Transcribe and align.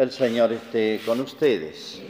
El 0.00 0.12
Señor 0.12 0.50
esté 0.50 0.98
con 1.04 1.20
ustedes. 1.20 2.00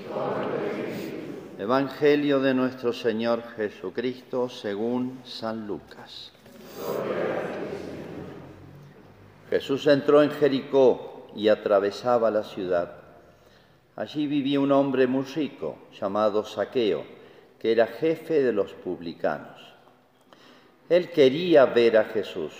Evangelio 1.58 2.38
de 2.38 2.54
nuestro 2.54 2.93
Señor 2.93 3.43
Jesucristo 3.56 4.48
según 4.48 5.19
San 5.24 5.66
Lucas. 5.66 6.30
Jesús 9.50 9.88
entró 9.88 10.22
en 10.22 10.30
Jericó 10.30 11.26
y 11.35 11.49
atravesaba 11.49 12.31
la 12.31 12.45
ciudad. 12.45 12.92
Allí 13.97 14.29
vivía 14.29 14.61
un 14.61 14.71
hombre 14.71 15.09
muy 15.09 15.25
rico 15.25 15.77
llamado 16.01 16.45
Saqueo, 16.45 17.02
que 17.59 17.73
era 17.73 17.88
jefe 17.88 18.41
de 18.41 18.52
los 18.52 18.73
publicanos. 18.73 19.59
Él 20.88 21.11
quería 21.11 21.66
ver 21.66 21.97
a 21.97 22.05
Jesús, 22.05 22.52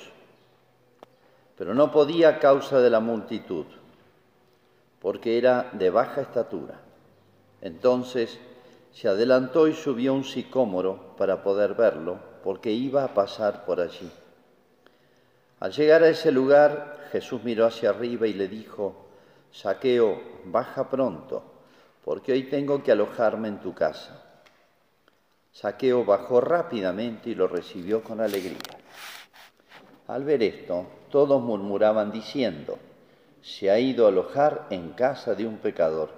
pero 1.57 1.73
no 1.73 1.93
podía 1.93 2.31
a 2.31 2.39
causa 2.41 2.81
de 2.81 2.91
la 2.91 2.99
multitud, 2.99 3.67
porque 5.01 5.39
era 5.39 5.71
de 5.73 5.91
baja 5.91 6.21
estatura. 6.21 6.81
Entonces 7.61 8.39
se 8.93 9.09
adelantó 9.09 9.69
y 9.69 9.75
subió 9.75 10.15
un 10.15 10.25
sicómoro 10.25 11.17
para 11.17 11.43
poder 11.43 11.75
verlo, 11.75 12.19
porque 12.43 12.71
iba 12.71 13.05
a 13.05 13.15
pasar 13.15 13.65
por 13.65 13.81
allí. 13.81 14.11
Al 15.61 15.73
llegar 15.73 16.03
a 16.03 16.09
ese 16.09 16.33
lugar, 16.33 17.09
Jesús 17.13 17.43
miró 17.45 17.67
hacia 17.67 17.91
arriba 17.91 18.27
y 18.27 18.33
le 18.33 18.49
dijo, 18.49 19.07
Saqueo, 19.53 20.21
baja 20.45 20.89
pronto, 20.89 21.43
porque 22.05 22.33
hoy 22.33 22.45
tengo 22.45 22.83
que 22.83 22.93
alojarme 22.93 23.49
en 23.49 23.61
tu 23.61 23.75
casa. 23.75 24.23
Saqueo 25.53 26.05
bajó 26.05 26.41
rápidamente 26.41 27.31
y 27.31 27.35
lo 27.35 27.47
recibió 27.47 28.03
con 28.03 28.21
alegría. 28.21 28.59
Al 30.07 30.25
ver 30.25 30.43
esto, 30.43 30.87
todos 31.11 31.43
murmuraban 31.43 32.11
diciendo, 32.11 32.79
se 33.43 33.71
ha 33.71 33.79
ido 33.79 34.07
a 34.07 34.09
alojar 34.09 34.67
en 34.71 34.91
casa 34.91 35.35
de 35.35 35.47
un 35.47 35.59
pecador. 35.59 36.11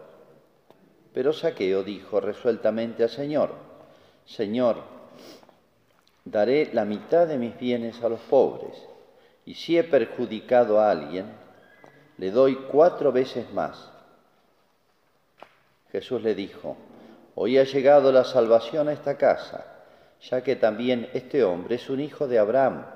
Pero 1.12 1.32
Saqueo 1.32 1.82
dijo 1.82 2.20
resueltamente 2.20 3.02
al 3.02 3.10
Señor, 3.10 3.54
Señor, 4.24 4.78
daré 6.24 6.70
la 6.72 6.84
mitad 6.84 7.26
de 7.26 7.38
mis 7.38 7.58
bienes 7.58 8.02
a 8.02 8.08
los 8.08 8.20
pobres, 8.20 8.76
y 9.44 9.54
si 9.54 9.76
he 9.76 9.84
perjudicado 9.84 10.80
a 10.80 10.90
alguien, 10.90 11.26
le 12.18 12.30
doy 12.30 12.54
cuatro 12.70 13.12
veces 13.12 13.52
más. 13.52 13.90
Jesús 15.90 16.22
le 16.22 16.34
dijo, 16.34 16.76
hoy 17.34 17.58
ha 17.58 17.64
llegado 17.64 18.12
la 18.12 18.24
salvación 18.24 18.88
a 18.88 18.92
esta 18.92 19.18
casa, 19.18 19.66
ya 20.22 20.42
que 20.42 20.56
también 20.56 21.10
este 21.12 21.44
hombre 21.44 21.74
es 21.76 21.90
un 21.90 22.00
hijo 22.00 22.28
de 22.28 22.38
Abraham, 22.38 22.86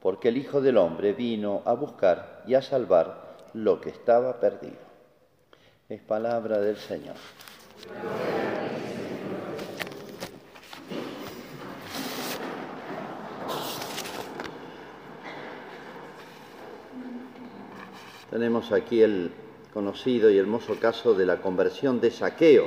porque 0.00 0.28
el 0.28 0.36
Hijo 0.36 0.60
del 0.60 0.76
Hombre 0.76 1.14
vino 1.14 1.62
a 1.64 1.72
buscar 1.72 2.42
y 2.46 2.54
a 2.54 2.62
salvar 2.62 3.25
lo 3.56 3.80
que 3.80 3.88
estaba 3.88 4.38
perdido. 4.38 4.76
Es 5.88 6.02
palabra 6.02 6.60
del 6.60 6.76
Señor. 6.76 7.16
Tenemos 18.30 18.72
aquí 18.72 19.00
el 19.02 19.32
conocido 19.72 20.28
y 20.28 20.36
hermoso 20.36 20.78
caso 20.78 21.14
de 21.14 21.24
la 21.24 21.40
conversión 21.40 21.98
de 21.98 22.10
Saqueo. 22.10 22.66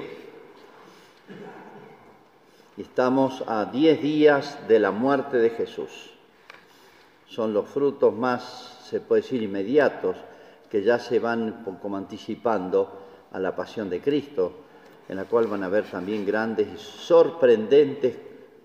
Estamos 2.77 3.43
a 3.45 3.65
diez 3.65 4.01
días 4.01 4.57
de 4.67 4.79
la 4.79 4.89
muerte 4.89 5.37
de 5.37 5.51
Jesús. 5.51 6.15
Son 7.27 7.53
los 7.53 7.67
frutos 7.67 8.11
más, 8.15 8.79
se 8.89 8.99
puede 8.99 9.21
decir, 9.21 9.43
inmediatos, 9.43 10.17
que 10.69 10.83
ya 10.83 10.99
se 10.99 11.19
van 11.19 11.63
como 11.81 11.97
anticipando 11.97 12.91
a 13.31 13.39
la 13.39 13.55
pasión 13.55 13.89
de 13.89 13.99
Cristo, 13.99 14.53
en 15.07 15.15
la 15.15 15.25
cual 15.25 15.47
van 15.47 15.63
a 15.63 15.65
haber 15.65 15.85
también 15.85 16.25
grandes 16.25 16.67
y 16.67 16.77
sorprendentes 16.77 18.15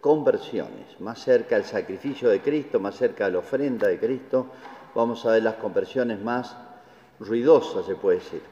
conversiones. 0.00 1.00
Más 1.00 1.22
cerca 1.22 1.56
del 1.56 1.64
sacrificio 1.64 2.28
de 2.28 2.41
Cristo, 2.41 2.78
más 2.78 2.97
cerca 2.97 3.25
de 3.26 3.32
la 3.32 3.38
ofrenda 3.38 3.88
de 3.88 3.98
Cristo, 3.98 4.47
vamos 4.94 5.25
a 5.25 5.32
ver 5.32 5.43
las 5.43 5.54
conversiones 5.54 6.20
más 6.20 6.54
ruidosas, 7.20 7.87
se 7.87 7.94
puede 7.94 8.19
decir. 8.19 8.43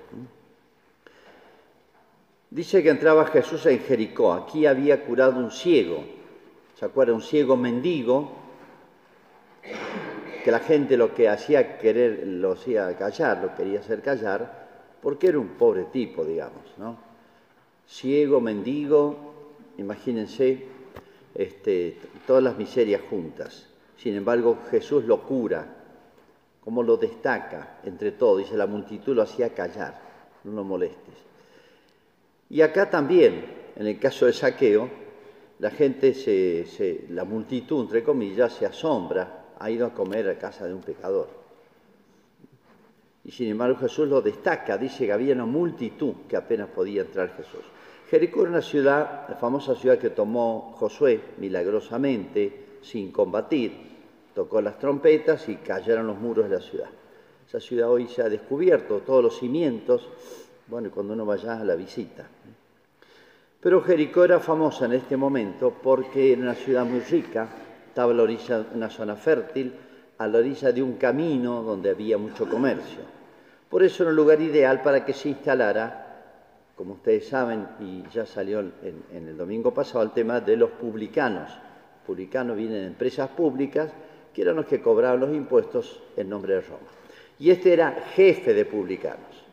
Dice 2.50 2.82
que 2.82 2.90
entraba 2.90 3.26
Jesús 3.26 3.64
en 3.66 3.80
Jericó. 3.80 4.32
Aquí 4.32 4.66
había 4.66 5.04
curado 5.04 5.38
un 5.38 5.50
ciego. 5.50 6.04
¿Se 6.78 6.84
acuerda? 6.84 7.14
Un 7.14 7.22
ciego 7.22 7.56
mendigo 7.56 8.41
que 10.42 10.50
la 10.50 10.60
gente 10.60 10.96
lo 10.96 11.14
que 11.14 11.28
hacía 11.28 11.78
querer, 11.78 12.26
lo 12.26 12.52
hacía 12.52 12.96
callar, 12.96 13.42
lo 13.42 13.54
quería 13.54 13.80
hacer 13.80 14.02
callar, 14.02 14.68
porque 15.00 15.28
era 15.28 15.38
un 15.38 15.48
pobre 15.50 15.84
tipo, 15.84 16.24
digamos, 16.24 16.62
¿no? 16.78 16.96
Ciego, 17.88 18.40
mendigo, 18.40 19.34
imagínense 19.78 20.66
este, 21.34 21.98
todas 22.26 22.42
las 22.42 22.56
miserias 22.56 23.02
juntas. 23.08 23.68
Sin 23.96 24.14
embargo, 24.14 24.58
Jesús 24.70 25.04
lo 25.04 25.22
cura, 25.22 25.66
como 26.62 26.82
lo 26.82 26.96
destaca 26.96 27.80
entre 27.84 28.12
todos, 28.12 28.38
dice 28.38 28.56
la 28.56 28.66
multitud 28.66 29.14
lo 29.14 29.22
hacía 29.22 29.50
callar, 29.50 30.00
no 30.44 30.52
lo 30.52 30.64
molestes. 30.64 31.14
Y 32.50 32.60
acá 32.60 32.90
también, 32.90 33.44
en 33.76 33.86
el 33.86 33.98
caso 33.98 34.26
de 34.26 34.32
saqueo, 34.32 34.88
la 35.58 35.70
gente, 35.70 36.14
se, 36.14 37.06
la 37.10 37.24
multitud, 37.24 37.82
entre 37.82 38.02
comillas, 38.02 38.52
se 38.52 38.66
asombra, 38.66 39.41
ha 39.58 39.70
ido 39.70 39.86
a 39.86 39.94
comer 39.94 40.28
a 40.28 40.38
casa 40.38 40.66
de 40.66 40.74
un 40.74 40.80
pecador. 40.80 41.28
Y 43.24 43.30
sin 43.30 43.48
embargo 43.48 43.78
Jesús 43.78 44.08
lo 44.08 44.20
destaca, 44.20 44.76
dice 44.76 45.06
que 45.06 45.12
había 45.12 45.34
una 45.34 45.46
multitud 45.46 46.14
que 46.28 46.36
apenas 46.36 46.68
podía 46.68 47.02
entrar 47.02 47.36
Jesús. 47.36 47.62
Jericó 48.10 48.42
era 48.42 48.50
una 48.50 48.62
ciudad, 48.62 49.26
la 49.28 49.36
famosa 49.36 49.74
ciudad 49.74 49.98
que 49.98 50.10
tomó 50.10 50.74
Josué 50.76 51.20
milagrosamente, 51.38 52.78
sin 52.82 53.12
combatir, 53.12 53.72
tocó 54.34 54.60
las 54.60 54.78
trompetas 54.78 55.48
y 55.48 55.56
cayeron 55.56 56.06
los 56.06 56.18
muros 56.18 56.48
de 56.48 56.56
la 56.56 56.60
ciudad. 56.60 56.90
Esa 57.46 57.60
ciudad 57.60 57.90
hoy 57.90 58.08
se 58.08 58.22
ha 58.22 58.28
descubierto, 58.28 59.00
todos 59.00 59.22
los 59.22 59.38
cimientos, 59.38 60.08
bueno, 60.66 60.90
cuando 60.90 61.12
uno 61.12 61.24
vaya 61.24 61.60
a 61.60 61.64
la 61.64 61.74
visita. 61.74 62.26
Pero 63.60 63.80
Jericó 63.80 64.24
era 64.24 64.40
famosa 64.40 64.86
en 64.86 64.94
este 64.94 65.16
momento 65.16 65.72
porque 65.82 66.32
era 66.32 66.42
una 66.42 66.54
ciudad 66.54 66.84
muy 66.84 67.00
rica, 67.00 67.48
estaba 67.92 68.10
a 68.10 68.14
la 68.14 68.22
orilla 68.22 68.60
de 68.60 68.74
una 68.74 68.88
zona 68.88 69.16
fértil, 69.16 69.70
a 70.16 70.26
la 70.26 70.38
orilla 70.38 70.72
de 70.72 70.82
un 70.82 70.94
camino 70.94 71.62
donde 71.62 71.90
había 71.90 72.16
mucho 72.16 72.48
comercio. 72.48 73.00
Por 73.68 73.82
eso 73.82 74.02
era 74.02 74.10
un 74.10 74.16
lugar 74.16 74.40
ideal 74.40 74.80
para 74.80 75.04
que 75.04 75.12
se 75.12 75.28
instalara, 75.28 76.22
como 76.74 76.94
ustedes 76.94 77.28
saben, 77.28 77.68
y 77.80 78.02
ya 78.10 78.24
salió 78.24 78.60
en, 78.60 79.04
el 79.12 79.36
domingo 79.36 79.74
pasado, 79.74 80.02
el 80.04 80.12
tema 80.12 80.40
de 80.40 80.56
los 80.56 80.70
publicanos. 80.70 81.52
Publicanos 82.06 82.56
vienen 82.56 82.80
de 82.80 82.86
empresas 82.86 83.28
públicas, 83.28 83.90
que 84.32 84.40
eran 84.40 84.56
los 84.56 84.64
que 84.64 84.80
cobraban 84.80 85.20
los 85.20 85.34
impuestos 85.34 86.00
en 86.16 86.30
nombre 86.30 86.54
de 86.54 86.60
Roma. 86.62 86.88
Y 87.38 87.50
este 87.50 87.74
era 87.74 87.92
jefe 88.14 88.54
de 88.54 88.64
publicanos. 88.64 89.44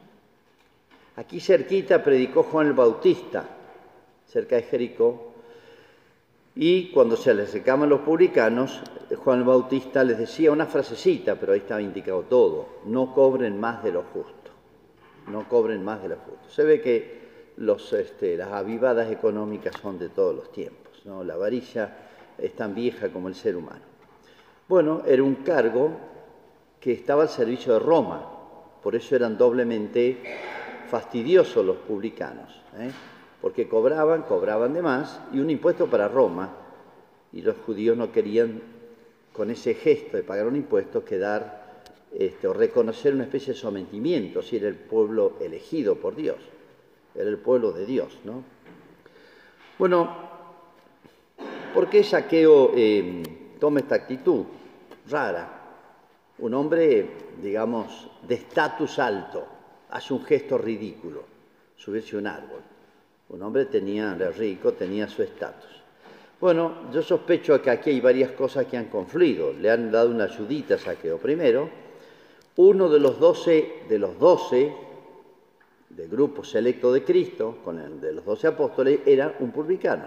Aquí 1.17 1.41
cerquita 1.41 2.01
predicó 2.01 2.43
Juan 2.43 2.67
el 2.67 2.73
Bautista, 2.73 3.43
cerca 4.25 4.55
de 4.55 4.63
Jericó, 4.63 5.28
y 6.61 6.91
cuando 6.91 7.15
se 7.15 7.33
les 7.33 7.47
acercaban 7.47 7.87
los 7.87 8.01
publicanos, 8.01 8.81
Juan 9.15 9.39
el 9.39 9.45
Bautista 9.45 10.03
les 10.03 10.17
decía 10.17 10.51
una 10.51 10.65
frasecita, 10.65 11.35
pero 11.35 11.53
ahí 11.53 11.59
estaba 11.59 11.81
indicado 11.81 12.23
todo, 12.23 12.81
no 12.83 13.13
cobren 13.13 13.57
más 13.57 13.81
de 13.81 13.93
lo 13.93 14.03
justo, 14.03 14.51
no 15.27 15.47
cobren 15.47 15.85
más 15.85 16.01
de 16.01 16.09
lo 16.09 16.17
justo. 16.17 16.49
Se 16.49 16.65
ve 16.65 16.81
que 16.81 17.53
los, 17.55 17.93
este, 17.93 18.35
las 18.35 18.51
avivadas 18.51 19.09
económicas 19.09 19.73
son 19.81 19.97
de 19.97 20.09
todos 20.09 20.35
los 20.35 20.51
tiempos, 20.51 21.01
¿no? 21.05 21.23
la 21.23 21.35
avaricia 21.35 21.95
es 22.37 22.53
tan 22.57 22.75
vieja 22.75 23.07
como 23.07 23.29
el 23.29 23.35
ser 23.35 23.55
humano. 23.55 23.85
Bueno, 24.67 25.03
era 25.07 25.23
un 25.23 25.35
cargo 25.35 25.91
que 26.81 26.91
estaba 26.91 27.21
al 27.21 27.29
servicio 27.29 27.71
de 27.71 27.79
Roma, 27.79 28.29
por 28.83 28.97
eso 28.97 29.15
eran 29.15 29.37
doblemente 29.37 30.17
fastidiosos 30.89 31.65
los 31.65 31.77
publicanos. 31.77 32.53
¿eh? 32.77 32.91
Porque 33.41 33.67
cobraban, 33.67 34.23
cobraban 34.23 34.73
de 34.73 34.81
más, 34.81 35.21
y 35.31 35.39
un 35.39 35.49
impuesto 35.49 35.87
para 35.87 36.07
Roma, 36.07 36.53
y 37.31 37.41
los 37.41 37.55
judíos 37.65 37.95
no 37.97 38.11
querían, 38.11 38.61
con 39.31 39.49
ese 39.49 39.73
gesto 39.75 40.17
de 40.17 40.23
pagar 40.23 40.47
un 40.47 40.55
impuesto, 40.55 41.05
quedar 41.05 41.83
este, 42.11 42.47
o 42.47 42.53
reconocer 42.53 43.13
una 43.13 43.23
especie 43.23 43.53
de 43.53 43.59
sometimiento, 43.59 44.41
si 44.41 44.57
era 44.57 44.67
el 44.67 44.75
pueblo 44.75 45.33
elegido 45.39 45.95
por 45.95 46.15
Dios, 46.15 46.37
era 47.15 47.29
el 47.29 47.37
pueblo 47.37 47.71
de 47.71 47.85
Dios, 47.85 48.17
¿no? 48.25 48.43
Bueno, 49.77 50.09
¿por 51.73 51.89
qué 51.89 52.03
Saqueo 52.03 52.71
eh, 52.75 53.23
toma 53.59 53.79
esta 53.79 53.95
actitud 53.95 54.43
rara? 55.09 55.55
Un 56.39 56.53
hombre, 56.53 57.09
digamos, 57.41 58.09
de 58.27 58.35
estatus 58.35 58.99
alto, 58.99 59.45
hace 59.89 60.13
un 60.13 60.23
gesto 60.23 60.57
ridículo, 60.57 61.23
subirse 61.75 62.15
a 62.15 62.19
un 62.19 62.27
árbol. 62.27 62.61
Un 63.29 63.43
hombre 63.43 63.65
tenía, 63.65 64.15
era 64.15 64.31
rico, 64.31 64.73
tenía 64.73 65.07
su 65.07 65.21
estatus. 65.21 65.69
Bueno, 66.39 66.91
yo 66.91 67.01
sospecho 67.01 67.61
que 67.61 67.69
aquí 67.69 67.91
hay 67.91 68.01
varias 68.01 68.31
cosas 68.31 68.65
que 68.65 68.77
han 68.77 68.85
confluido. 68.85 69.53
Le 69.53 69.69
han 69.69 69.91
dado 69.91 70.09
una 70.09 70.23
ayudita 70.23 70.75
a 70.75 70.77
Saqueo. 70.77 71.17
Primero, 71.17 71.69
uno 72.55 72.89
de 72.89 72.99
los 72.99 73.19
doce, 73.19 73.83
de 73.87 73.99
los 73.99 74.17
doce 74.17 74.73
del 75.89 76.09
grupo 76.09 76.43
selecto 76.43 76.93
de 76.93 77.03
Cristo, 77.03 77.57
con 77.63 77.79
el 77.79 77.99
de 77.99 78.13
los 78.13 78.25
doce 78.25 78.47
apóstoles, 78.47 79.01
era 79.05 79.35
un 79.39 79.51
publicano. 79.51 80.05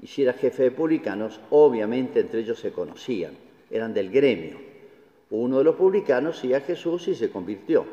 Y 0.00 0.06
si 0.06 0.22
era 0.22 0.32
jefe 0.32 0.64
de 0.64 0.70
publicanos, 0.70 1.40
obviamente 1.50 2.20
entre 2.20 2.40
ellos 2.40 2.58
se 2.58 2.72
conocían, 2.72 3.32
eran 3.70 3.94
del 3.94 4.10
gremio. 4.10 4.58
Uno 5.30 5.58
de 5.58 5.64
los 5.64 5.76
publicanos 5.76 6.38
seguía 6.38 6.58
a 6.58 6.60
Jesús 6.60 7.08
y 7.08 7.14
se 7.14 7.30
convirtió. 7.30 7.84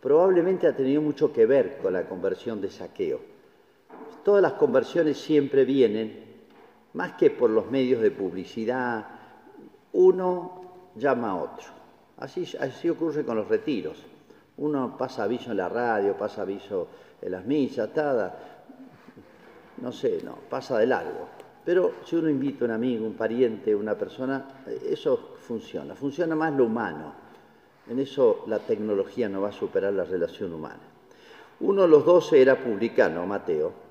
Probablemente 0.00 0.66
ha 0.66 0.74
tenido 0.74 1.00
mucho 1.00 1.32
que 1.32 1.46
ver 1.46 1.78
con 1.80 1.92
la 1.92 2.08
conversión 2.08 2.60
de 2.60 2.70
saqueo. 2.70 3.33
Todas 4.24 4.42
las 4.42 4.54
conversiones 4.54 5.18
siempre 5.18 5.64
vienen, 5.64 6.24
más 6.94 7.12
que 7.12 7.30
por 7.30 7.50
los 7.50 7.70
medios 7.70 8.00
de 8.00 8.10
publicidad, 8.10 9.06
uno 9.92 10.62
llama 10.96 11.30
a 11.30 11.36
otro. 11.36 11.66
Así, 12.18 12.46
así 12.58 12.88
ocurre 12.88 13.24
con 13.24 13.36
los 13.36 13.48
retiros. 13.48 13.98
Uno 14.56 14.96
pasa 14.96 15.24
aviso 15.24 15.50
en 15.50 15.56
la 15.58 15.68
radio, 15.68 16.16
pasa 16.16 16.42
aviso 16.42 16.88
en 17.20 17.32
las 17.32 17.44
misas, 17.44 17.92
tada, 17.92 18.38
no 19.78 19.90
sé, 19.90 20.20
no, 20.24 20.36
pasa 20.48 20.78
de 20.78 20.86
largo. 20.86 21.28
Pero 21.64 21.94
si 22.04 22.16
uno 22.16 22.28
invita 22.28 22.64
a 22.64 22.68
un 22.68 22.70
amigo, 22.72 23.06
un 23.06 23.14
pariente, 23.14 23.74
una 23.74 23.96
persona, 23.96 24.44
eso 24.86 25.34
funciona, 25.40 25.94
funciona 25.94 26.36
más 26.36 26.52
lo 26.54 26.66
humano. 26.66 27.12
En 27.88 27.98
eso 27.98 28.44
la 28.46 28.58
tecnología 28.60 29.28
no 29.28 29.40
va 29.42 29.48
a 29.48 29.52
superar 29.52 29.92
la 29.92 30.04
relación 30.04 30.52
humana. 30.52 30.80
Uno 31.60 31.82
de 31.82 31.88
los 31.88 32.04
doce 32.04 32.40
era 32.40 32.56
publicano, 32.56 33.26
Mateo. 33.26 33.83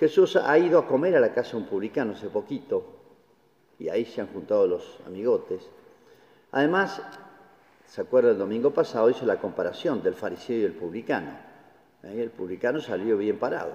Jesús 0.00 0.34
ha 0.34 0.58
ido 0.58 0.80
a 0.80 0.88
comer 0.88 1.14
a 1.14 1.20
la 1.20 1.32
casa 1.32 1.52
de 1.52 1.58
un 1.58 1.68
publicano 1.68 2.14
hace 2.14 2.28
poquito, 2.28 2.82
y 3.78 3.88
ahí 3.88 4.04
se 4.04 4.20
han 4.20 4.26
juntado 4.26 4.66
los 4.66 4.98
amigotes. 5.06 5.68
Además, 6.52 7.00
¿Se 7.90 8.02
acuerda 8.02 8.30
el 8.30 8.38
domingo 8.38 8.70
pasado? 8.70 9.10
Hizo 9.10 9.26
la 9.26 9.40
comparación 9.40 10.00
del 10.00 10.14
fariseo 10.14 10.58
y 10.58 10.62
el 10.62 10.74
publicano. 10.74 11.32
El 12.04 12.30
publicano 12.30 12.80
salió 12.80 13.18
bien 13.18 13.36
parado. 13.36 13.72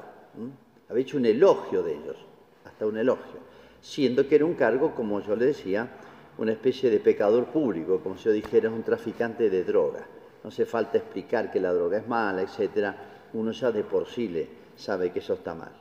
Había 0.87 1.01
hecho 1.01 1.17
un 1.17 1.25
elogio 1.25 1.83
de 1.83 1.95
ellos, 1.95 2.15
hasta 2.63 2.85
un 2.85 2.95
elogio, 2.95 3.41
siendo 3.81 4.25
que 4.25 4.35
era 4.35 4.45
un 4.45 4.53
cargo, 4.53 4.95
como 4.95 5.19
yo 5.19 5.35
le 5.35 5.47
decía, 5.47 5.89
una 6.37 6.53
especie 6.53 6.89
de 6.89 7.01
pecador 7.01 7.47
público, 7.47 7.99
como 7.99 8.17
si 8.17 8.23
yo 8.23 8.31
dijera 8.31 8.69
un 8.69 8.83
traficante 8.83 9.49
de 9.49 9.65
droga. 9.65 10.07
No 10.41 10.47
hace 10.47 10.65
falta 10.65 10.97
explicar 10.97 11.51
que 11.51 11.59
la 11.59 11.73
droga 11.73 11.97
es 11.97 12.07
mala, 12.07 12.41
etc. 12.41 12.95
Uno 13.33 13.51
ya 13.51 13.69
de 13.73 13.83
por 13.83 14.07
sí 14.07 14.29
le 14.29 14.47
sabe 14.77 15.11
que 15.11 15.19
eso 15.19 15.33
está 15.33 15.53
mal. 15.53 15.73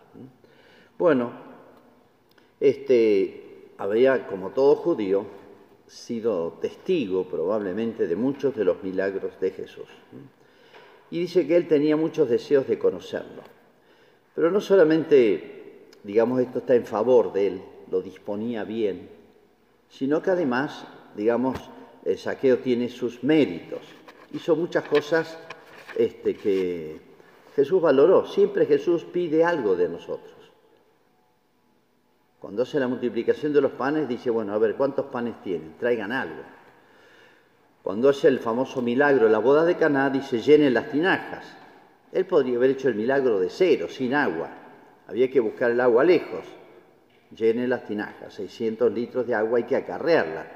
Bueno, 0.99 1.33
este, 2.61 3.71
había, 3.79 4.27
como 4.27 4.51
todo 4.51 4.77
judío, 4.77 5.25
sido 5.87 6.53
testigo 6.61 7.25
probablemente 7.25 8.07
de 8.07 8.17
muchos 8.17 8.55
de 8.55 8.65
los 8.65 8.83
milagros 8.83 9.39
de 9.41 9.51
Jesús. 9.51 9.89
Y 11.11 11.21
dice 11.21 11.47
que 11.47 11.57
él 11.57 11.69
tenía 11.69 11.97
muchos 11.97 12.29
deseos 12.29 12.67
de 12.67 12.79
conocerlo. 12.79 13.43
Pero 14.35 14.51
no 14.51 14.61
solamente, 14.61 15.89
digamos, 16.03 16.41
esto 16.41 16.61
está 16.61 16.75
en 16.75 16.87
favor 16.87 17.33
de 17.33 17.47
él, 17.49 17.63
lo 17.91 18.01
disponía 18.01 18.65
bien, 18.65 19.09
sino 19.89 20.23
que 20.23 20.31
además, 20.31 20.87
digamos, 21.17 21.59
el 22.05 22.19
saqueo 22.19 22.59
tiene 22.59 22.89
sus 22.89 23.23
méritos. 23.23 23.81
Hizo 24.33 24.57
muchas 24.57 24.85
cosas 24.85 25.39
este, 25.97 26.35
que 26.35 27.01
Jesús 27.55 27.81
valoró. 27.81 28.27
Siempre 28.27 28.67
Jesús 28.67 29.05
pide 29.05 29.45
algo 29.45 29.77
de 29.77 29.89
nosotros. 29.89 30.34
Cuando 32.45 32.65
hace 32.65 32.79
la 32.79 32.89
multiplicación 32.89 33.55
de 33.55 33.63
los 33.63 33.73
panes, 33.73 34.07
dice, 34.07 34.29
bueno, 34.29 34.53
a 34.53 34.59
ver, 34.59 34.75
¿cuántos 34.75 35.07
panes 35.07 35.41
tienen? 35.41 35.77
Traigan 35.79 36.13
algo. 36.13 36.43
Cuando 37.83 38.11
hace 38.11 38.29
el 38.29 38.39
famoso 38.39 38.83
milagro 38.83 39.25
de 39.25 39.33
la 39.33 39.39
boda 39.39 39.65
de 39.65 39.79
Caná, 39.79 40.11
dice, 40.11 40.43
llenen 40.43 40.75
las 40.75 40.91
tinajas. 40.91 41.57
Él 42.13 42.27
podría 42.27 42.59
haber 42.59 42.73
hecho 42.73 42.91
el 42.91 42.97
milagro 42.97 43.41
de 43.41 43.49
cero, 43.49 43.87
sin 43.89 44.13
agua. 44.13 44.51
Había 45.07 45.31
que 45.31 45.41
buscar 45.41 45.71
el 45.71 45.81
agua 45.81 46.05
lejos. 46.05 46.45
Llenen 47.35 47.71
las 47.71 47.87
tinajas. 47.87 48.35
600 48.35 48.93
litros 48.93 49.27
de 49.27 49.35
agua 49.35 49.57
hay 49.57 49.65
que 49.65 49.77
acarrearla. 49.77 50.47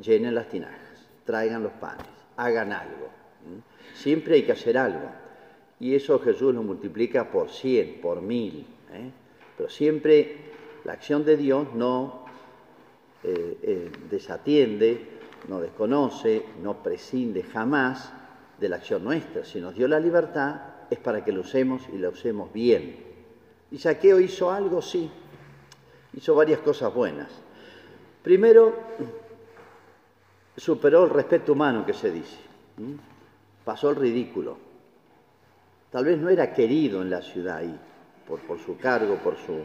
Llenen 0.00 0.36
las 0.36 0.48
tinajas. 0.48 1.08
Traigan 1.24 1.64
los 1.64 1.72
panes. 1.72 2.06
Hagan 2.36 2.72
algo. 2.72 3.08
Siempre 3.92 4.36
hay 4.36 4.44
que 4.44 4.52
hacer 4.52 4.78
algo. 4.78 5.10
Y 5.80 5.96
eso 5.96 6.20
Jesús 6.20 6.54
lo 6.54 6.62
multiplica 6.62 7.28
por 7.28 7.48
100, 7.48 8.00
por 8.00 8.22
mil. 8.22 8.64
¿eh? 8.92 9.10
Pero 9.56 9.68
siempre 9.68 10.48
la 10.84 10.92
acción 10.92 11.24
de 11.24 11.36
Dios 11.36 11.74
no 11.74 12.24
eh, 13.24 13.58
eh, 13.62 13.92
desatiende, 14.08 15.18
no 15.48 15.60
desconoce, 15.60 16.44
no 16.62 16.82
prescinde 16.82 17.42
jamás 17.42 18.12
de 18.58 18.68
la 18.68 18.76
acción 18.76 19.04
nuestra. 19.04 19.44
Si 19.44 19.60
nos 19.60 19.74
dio 19.74 19.88
la 19.88 20.00
libertad 20.00 20.60
es 20.90 20.98
para 20.98 21.24
que 21.24 21.32
lo 21.32 21.40
usemos 21.40 21.82
y 21.92 21.98
la 21.98 22.08
usemos 22.08 22.52
bien. 22.52 23.04
¿Y 23.70 23.78
Saqueo 23.78 24.20
hizo 24.20 24.50
algo? 24.50 24.80
Sí. 24.80 25.10
Hizo 26.14 26.34
varias 26.34 26.60
cosas 26.60 26.94
buenas. 26.94 27.28
Primero, 28.22 28.74
superó 30.56 31.04
el 31.04 31.10
respeto 31.10 31.52
humano 31.52 31.84
que 31.84 31.92
se 31.92 32.10
dice. 32.10 32.38
Pasó 33.64 33.90
el 33.90 33.96
ridículo. 33.96 34.56
Tal 35.90 36.04
vez 36.04 36.18
no 36.18 36.28
era 36.28 36.52
querido 36.52 37.02
en 37.02 37.10
la 37.10 37.22
ciudad 37.22 37.58
ahí, 37.58 37.78
por 38.26 38.58
su 38.58 38.76
cargo, 38.76 39.16
por 39.16 39.36
su 39.36 39.64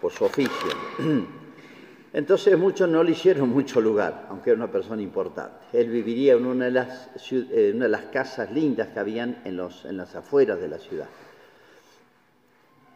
por 0.00 0.12
su 0.12 0.24
oficio. 0.24 0.70
Entonces 2.14 2.56
muchos 2.56 2.88
no 2.88 3.02
le 3.02 3.10
hicieron 3.10 3.48
mucho 3.48 3.80
lugar, 3.80 4.26
aunque 4.30 4.50
era 4.50 4.56
una 4.56 4.70
persona 4.70 5.02
importante. 5.02 5.66
Él 5.72 5.90
viviría 5.90 6.34
en 6.34 6.46
una 6.46 6.66
de 6.66 6.70
las, 6.70 8.02
casas 8.12 8.52
lindas 8.52 8.88
que 8.88 9.00
habían 9.00 9.42
en, 9.44 9.56
las 9.56 10.14
afueras 10.14 10.60
de 10.60 10.68
la 10.68 10.78
ciudad. 10.78 11.08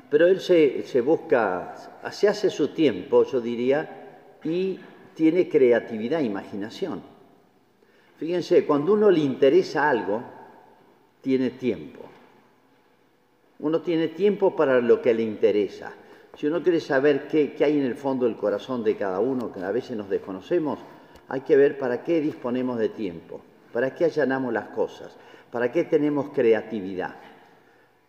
Pero 0.09 0.29
él 0.29 0.41
se, 0.41 1.01
busca, 1.01 1.75
se 2.13 2.29
hace 2.29 2.49
su 2.49 2.69
tiempo, 2.69 3.25
yo 3.25 3.41
diría, 3.41 4.37
y 4.45 4.79
tiene 5.15 5.49
creatividad, 5.49 6.21
imaginación. 6.21 7.03
Fíjense, 8.19 8.65
cuando 8.65 8.93
uno 8.93 9.11
le 9.11 9.19
interesa 9.19 9.91
algo, 9.91 10.23
tiene 11.21 11.51
tiempo. 11.51 12.03
Uno 13.59 13.81
tiene 13.81 14.07
tiempo 14.07 14.55
para 14.55 14.81
lo 14.81 15.03
que 15.03 15.13
le 15.13 15.25
interesa. 15.25 15.93
Si 16.39 16.47
uno 16.47 16.63
quiere 16.63 16.79
saber 16.79 17.27
qué, 17.27 17.53
hay 17.65 17.81
en 17.81 17.85
el 17.85 17.97
fondo 17.97 18.25
del 18.25 18.37
corazón 18.37 18.85
de 18.85 18.97
cada 18.97 19.19
uno, 19.19 19.51
que 19.51 19.59
a 19.59 19.73
veces 19.73 19.97
nos 19.97 20.09
desconocemos, 20.09 20.79
hay 21.27 21.41
que 21.41 21.57
ver 21.57 21.77
para 21.77 22.05
qué 22.05 22.21
disponemos 22.21 22.79
de 22.79 22.91
tiempo, 22.91 23.41
para 23.73 23.93
qué 23.93 24.05
allanamos 24.05 24.53
las 24.53 24.69
cosas, 24.69 25.17
para 25.51 25.73
qué 25.73 25.83
tenemos 25.83 26.31
creatividad. 26.31 27.17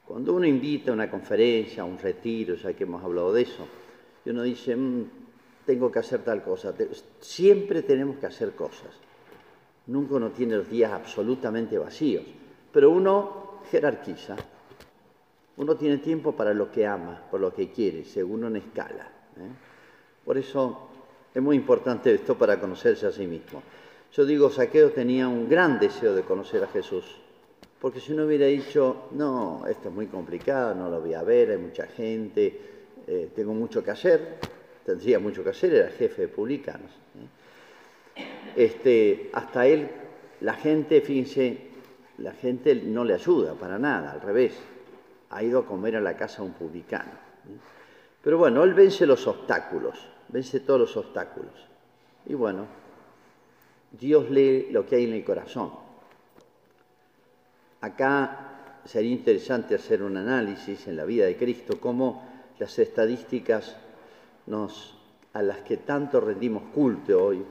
Cuando 0.05 0.35
uno 0.35 0.45
invita 0.45 0.91
a 0.91 0.93
una 0.93 1.09
conferencia, 1.09 1.81
a 1.81 1.85
un 1.87 1.97
retiro, 1.97 2.53
ya 2.53 2.73
que 2.73 2.83
hemos 2.83 3.03
hablado 3.03 3.33
de 3.33 3.41
eso, 3.41 3.67
y 4.23 4.29
uno 4.29 4.43
dice, 4.43 4.75
mm, 4.75 5.05
tengo 5.65 5.91
que 5.91 5.97
hacer 5.97 6.21
tal 6.21 6.43
cosa, 6.43 6.71
siempre 7.19 7.81
tenemos 7.81 8.17
que 8.17 8.27
hacer 8.27 8.51
cosas. 8.51 8.91
Nunca 9.87 10.13
uno 10.13 10.29
tiene 10.29 10.55
los 10.55 10.69
días 10.69 10.91
absolutamente 10.91 11.79
vacíos, 11.79 12.25
pero 12.71 12.91
uno 12.91 13.61
jerarquiza. 13.71 14.35
Uno 15.59 15.75
tiene 15.75 15.97
tiempo 15.97 16.31
para 16.31 16.53
lo 16.53 16.71
que 16.71 16.87
ama, 16.87 17.21
por 17.29 17.41
lo 17.41 17.53
que 17.53 17.69
quiere, 17.69 18.05
según 18.05 18.45
una 18.45 18.59
escala. 18.59 19.11
¿eh? 19.35 19.51
Por 20.23 20.37
eso 20.37 20.87
es 21.35 21.41
muy 21.41 21.57
importante 21.57 22.13
esto 22.13 22.37
para 22.37 22.61
conocerse 22.61 23.05
a 23.05 23.11
sí 23.11 23.27
mismo. 23.27 23.61
Yo 24.13 24.25
digo, 24.25 24.49
Saqueo 24.49 24.91
tenía 24.91 25.27
un 25.27 25.49
gran 25.49 25.77
deseo 25.77 26.15
de 26.15 26.21
conocer 26.21 26.63
a 26.63 26.67
Jesús, 26.67 27.03
porque 27.81 27.99
si 27.99 28.13
no 28.13 28.23
hubiera 28.23 28.45
dicho, 28.45 29.09
no, 29.11 29.65
esto 29.69 29.89
es 29.89 29.93
muy 29.93 30.07
complicado, 30.07 30.73
no 30.75 30.89
lo 30.89 31.01
voy 31.01 31.13
a 31.13 31.23
ver, 31.23 31.51
hay 31.51 31.57
mucha 31.57 31.87
gente, 31.87 32.61
eh, 33.05 33.29
tengo 33.35 33.53
mucho 33.53 33.83
que 33.83 33.91
hacer, 33.91 34.37
tendría 34.85 35.19
mucho 35.19 35.43
que 35.43 35.49
hacer, 35.49 35.73
era 35.73 35.89
jefe 35.89 36.21
de 36.21 36.27
publicanos. 36.29 36.91
¿eh? 38.15 38.23
Este, 38.55 39.29
hasta 39.33 39.67
él, 39.67 39.89
la 40.39 40.53
gente, 40.53 41.01
fíjense, 41.01 41.57
la 42.19 42.31
gente 42.31 42.75
no 42.75 43.03
le 43.03 43.13
ayuda 43.13 43.55
para 43.55 43.77
nada, 43.77 44.13
al 44.13 44.21
revés 44.21 44.53
ha 45.29 45.43
ido 45.43 45.59
a 45.59 45.65
comer 45.65 45.95
a 45.95 46.01
la 46.01 46.15
casa 46.15 46.43
un 46.43 46.53
publicano. 46.53 47.11
Pero 48.21 48.37
bueno, 48.37 48.63
él 48.63 48.73
vence 48.73 49.05
los 49.05 49.25
obstáculos, 49.27 49.97
vence 50.27 50.59
todos 50.59 50.79
los 50.79 50.97
obstáculos. 50.97 51.53
Y 52.25 52.33
bueno, 52.33 52.65
Dios 53.91 54.29
lee 54.29 54.67
lo 54.71 54.85
que 54.85 54.97
hay 54.97 55.05
en 55.05 55.13
el 55.13 55.23
corazón. 55.23 55.71
Acá 57.81 58.81
sería 58.85 59.11
interesante 59.11 59.75
hacer 59.75 60.03
un 60.03 60.17
análisis 60.17 60.87
en 60.87 60.97
la 60.97 61.05
vida 61.05 61.25
de 61.25 61.37
Cristo, 61.37 61.79
cómo 61.79 62.27
las 62.59 62.77
estadísticas 62.77 63.75
nos, 64.47 64.95
a 65.33 65.41
las 65.41 65.59
que 65.59 65.77
tanto 65.77 66.19
rendimos 66.19 66.63
culto 66.73 67.23
hoy, 67.23 67.43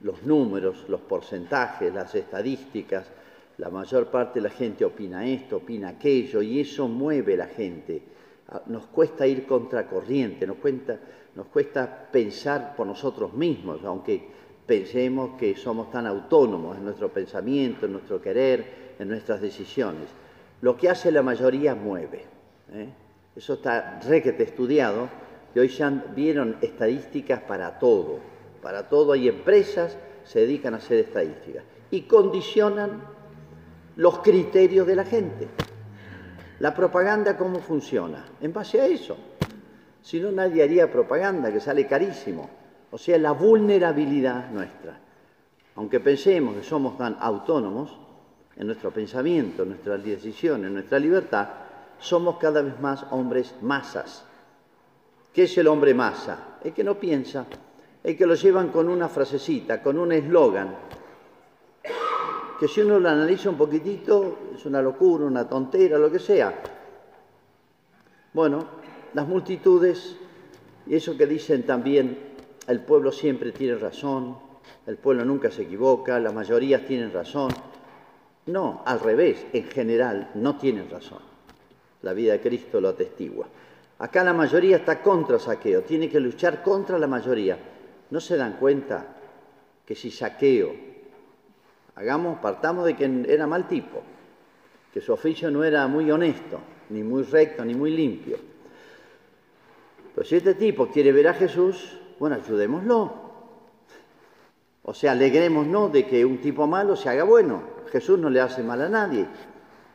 los 0.00 0.22
números, 0.22 0.84
los 0.88 1.00
porcentajes, 1.00 1.92
las 1.92 2.14
estadísticas, 2.14 3.06
la 3.58 3.70
mayor 3.70 4.08
parte 4.08 4.40
de 4.40 4.48
la 4.48 4.54
gente 4.54 4.84
opina 4.84 5.26
esto, 5.26 5.56
opina 5.58 5.90
aquello, 5.90 6.42
y 6.42 6.60
eso 6.60 6.88
mueve 6.88 7.34
a 7.34 7.38
la 7.38 7.46
gente. 7.46 8.02
Ah, 8.48 8.62
nos 8.66 8.86
cuesta 8.86 9.26
ir 9.26 9.46
contracorriente, 9.46 10.46
nos, 10.46 10.56
nos 11.34 11.46
cuesta 11.46 12.08
pensar 12.10 12.74
por 12.76 12.86
nosotros 12.86 13.32
mismos, 13.32 13.84
aunque 13.84 14.22
pensemos 14.66 15.38
que 15.38 15.54
somos 15.56 15.90
tan 15.90 16.06
autónomos 16.06 16.76
en 16.76 16.84
nuestro 16.84 17.10
pensamiento, 17.10 17.86
en 17.86 17.92
nuestro 17.92 18.20
querer, 18.20 18.94
en 18.98 19.08
nuestras 19.08 19.40
decisiones. 19.40 20.08
Lo 20.60 20.76
que 20.76 20.88
hace 20.88 21.12
la 21.12 21.22
mayoría 21.22 21.74
mueve. 21.74 22.24
¿eh? 22.72 22.88
Eso 23.36 23.54
está 23.54 24.00
requete 24.00 24.44
estudiado 24.44 25.08
y 25.54 25.58
hoy 25.58 25.68
ya 25.68 25.90
vieron 25.90 26.56
estadísticas 26.60 27.40
para 27.42 27.78
todo. 27.78 28.18
Para 28.62 28.88
todo 28.88 29.12
hay 29.12 29.28
empresas 29.28 29.96
se 30.24 30.40
dedican 30.40 30.74
a 30.74 30.78
hacer 30.78 30.98
estadísticas 30.98 31.64
y 31.90 32.02
condicionan 32.02 33.02
los 33.96 34.18
criterios 34.18 34.86
de 34.86 34.96
la 34.96 35.04
gente. 35.04 35.48
La 36.60 36.74
propaganda, 36.74 37.36
¿cómo 37.36 37.58
funciona? 37.60 38.24
En 38.40 38.52
base 38.52 38.80
a 38.80 38.86
eso. 38.86 39.16
Si 40.02 40.20
no, 40.20 40.30
nadie 40.30 40.62
haría 40.62 40.90
propaganda, 40.90 41.52
que 41.52 41.60
sale 41.60 41.86
carísimo. 41.86 42.48
O 42.90 42.98
sea, 42.98 43.18
la 43.18 43.32
vulnerabilidad 43.32 44.50
nuestra. 44.50 44.98
Aunque 45.76 46.00
pensemos 46.00 46.54
que 46.54 46.62
somos 46.62 46.96
tan 46.96 47.16
autónomos 47.18 47.96
en 48.56 48.66
nuestro 48.66 48.92
pensamiento, 48.92 49.64
en 49.64 49.70
nuestras 49.70 50.04
decisiones, 50.04 50.68
en 50.68 50.74
nuestra 50.74 50.98
libertad, 50.98 51.48
somos 51.98 52.36
cada 52.36 52.62
vez 52.62 52.78
más 52.80 53.04
hombres 53.10 53.54
masas. 53.62 54.24
¿Qué 55.32 55.44
es 55.44 55.58
el 55.58 55.66
hombre 55.66 55.94
masa? 55.94 56.58
El 56.62 56.72
que 56.72 56.84
no 56.84 56.94
piensa, 56.94 57.46
el 58.02 58.16
que 58.16 58.26
lo 58.26 58.34
llevan 58.34 58.68
con 58.68 58.88
una 58.88 59.08
frasecita, 59.08 59.82
con 59.82 59.98
un 59.98 60.12
eslogan, 60.12 60.76
que 62.58 62.68
si 62.68 62.80
uno 62.80 62.98
lo 62.98 63.08
analiza 63.08 63.50
un 63.50 63.56
poquitito 63.56 64.38
es 64.54 64.64
una 64.66 64.80
locura, 64.80 65.24
una 65.24 65.48
tontera, 65.48 65.98
lo 65.98 66.10
que 66.10 66.18
sea. 66.18 66.62
Bueno, 68.32 68.66
las 69.14 69.26
multitudes, 69.26 70.16
y 70.86 70.94
eso 70.94 71.16
que 71.16 71.26
dicen 71.26 71.64
también, 71.64 72.18
el 72.66 72.80
pueblo 72.80 73.12
siempre 73.12 73.52
tiene 73.52 73.76
razón, 73.76 74.36
el 74.86 74.96
pueblo 74.96 75.24
nunca 75.24 75.50
se 75.50 75.62
equivoca, 75.62 76.18
las 76.18 76.34
mayorías 76.34 76.84
tienen 76.84 77.12
razón. 77.12 77.50
No, 78.46 78.82
al 78.84 79.00
revés, 79.00 79.46
en 79.52 79.64
general 79.64 80.30
no 80.34 80.56
tienen 80.56 80.90
razón. 80.90 81.20
La 82.02 82.12
vida 82.12 82.32
de 82.32 82.40
Cristo 82.40 82.80
lo 82.80 82.88
atestigua. 82.88 83.46
Acá 83.98 84.22
la 84.24 84.34
mayoría 84.34 84.76
está 84.76 85.00
contra 85.00 85.38
saqueo, 85.38 85.82
tiene 85.82 86.08
que 86.08 86.20
luchar 86.20 86.62
contra 86.62 86.98
la 86.98 87.06
mayoría. 87.06 87.56
¿No 88.10 88.20
se 88.20 88.36
dan 88.36 88.54
cuenta 88.54 89.16
que 89.86 89.94
si 89.94 90.10
saqueo, 90.10 90.74
hagamos, 91.96 92.38
partamos 92.38 92.84
de 92.84 92.96
que 92.96 93.24
era 93.28 93.46
mal 93.46 93.68
tipo, 93.68 94.02
que 94.92 95.00
su 95.00 95.12
oficio 95.12 95.50
no 95.50 95.64
era 95.64 95.86
muy 95.86 96.10
honesto, 96.10 96.60
ni 96.90 97.02
muy 97.02 97.22
recto, 97.22 97.64
ni 97.64 97.74
muy 97.74 97.90
limpio. 97.90 98.38
Pero 100.14 100.26
si 100.26 100.36
este 100.36 100.54
tipo 100.54 100.88
quiere 100.88 101.12
ver 101.12 101.28
a 101.28 101.34
Jesús, 101.34 101.98
bueno, 102.18 102.36
ayudémoslo. 102.36 103.24
O 104.84 104.94
sea, 104.94 105.12
alegrémonos 105.12 105.92
de 105.92 106.06
que 106.06 106.24
un 106.24 106.38
tipo 106.40 106.66
malo 106.66 106.94
se 106.94 107.08
haga 107.08 107.24
bueno. 107.24 107.62
Jesús 107.90 108.18
no 108.18 108.30
le 108.30 108.40
hace 108.40 108.62
mal 108.62 108.82
a 108.82 108.88
nadie. 108.88 109.26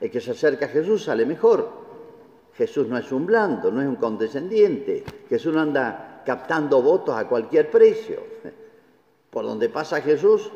El 0.01 0.09
que 0.09 0.19
se 0.19 0.31
acerca 0.31 0.65
a 0.65 0.69
Jesús 0.69 1.03
sale 1.03 1.25
mejor. 1.25 1.69
Jesús 2.55 2.87
no 2.87 2.97
es 2.97 3.11
un 3.11 3.25
blando, 3.25 3.71
no 3.71 3.81
es 3.81 3.87
un 3.87 3.95
condescendiente. 3.95 5.03
Jesús 5.29 5.53
no 5.53 5.61
anda 5.61 6.23
captando 6.25 6.81
votos 6.81 7.15
a 7.15 7.27
cualquier 7.27 7.69
precio. 7.69 8.21
Por 9.29 9.45
donde 9.45 9.69
pasa 9.69 10.01
Jesús, 10.01 10.51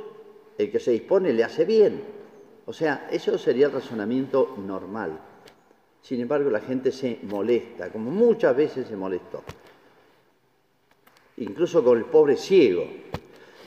el 0.57 0.71
que 0.71 0.79
se 0.79 0.91
dispone 0.91 1.33
le 1.33 1.43
hace 1.43 1.65
bien. 1.65 2.03
O 2.65 2.73
sea, 2.73 3.07
eso 3.11 3.37
sería 3.37 3.67
el 3.67 3.73
razonamiento 3.73 4.55
normal. 4.57 5.19
Sin 6.01 6.21
embargo, 6.21 6.49
la 6.49 6.59
gente 6.59 6.91
se 6.91 7.19
molesta, 7.23 7.89
como 7.91 8.11
muchas 8.11 8.55
veces 8.55 8.87
se 8.87 8.95
molestó. 8.95 9.43
Incluso 11.37 11.83
con 11.83 11.97
el 11.97 12.05
pobre 12.05 12.35
ciego, 12.35 12.85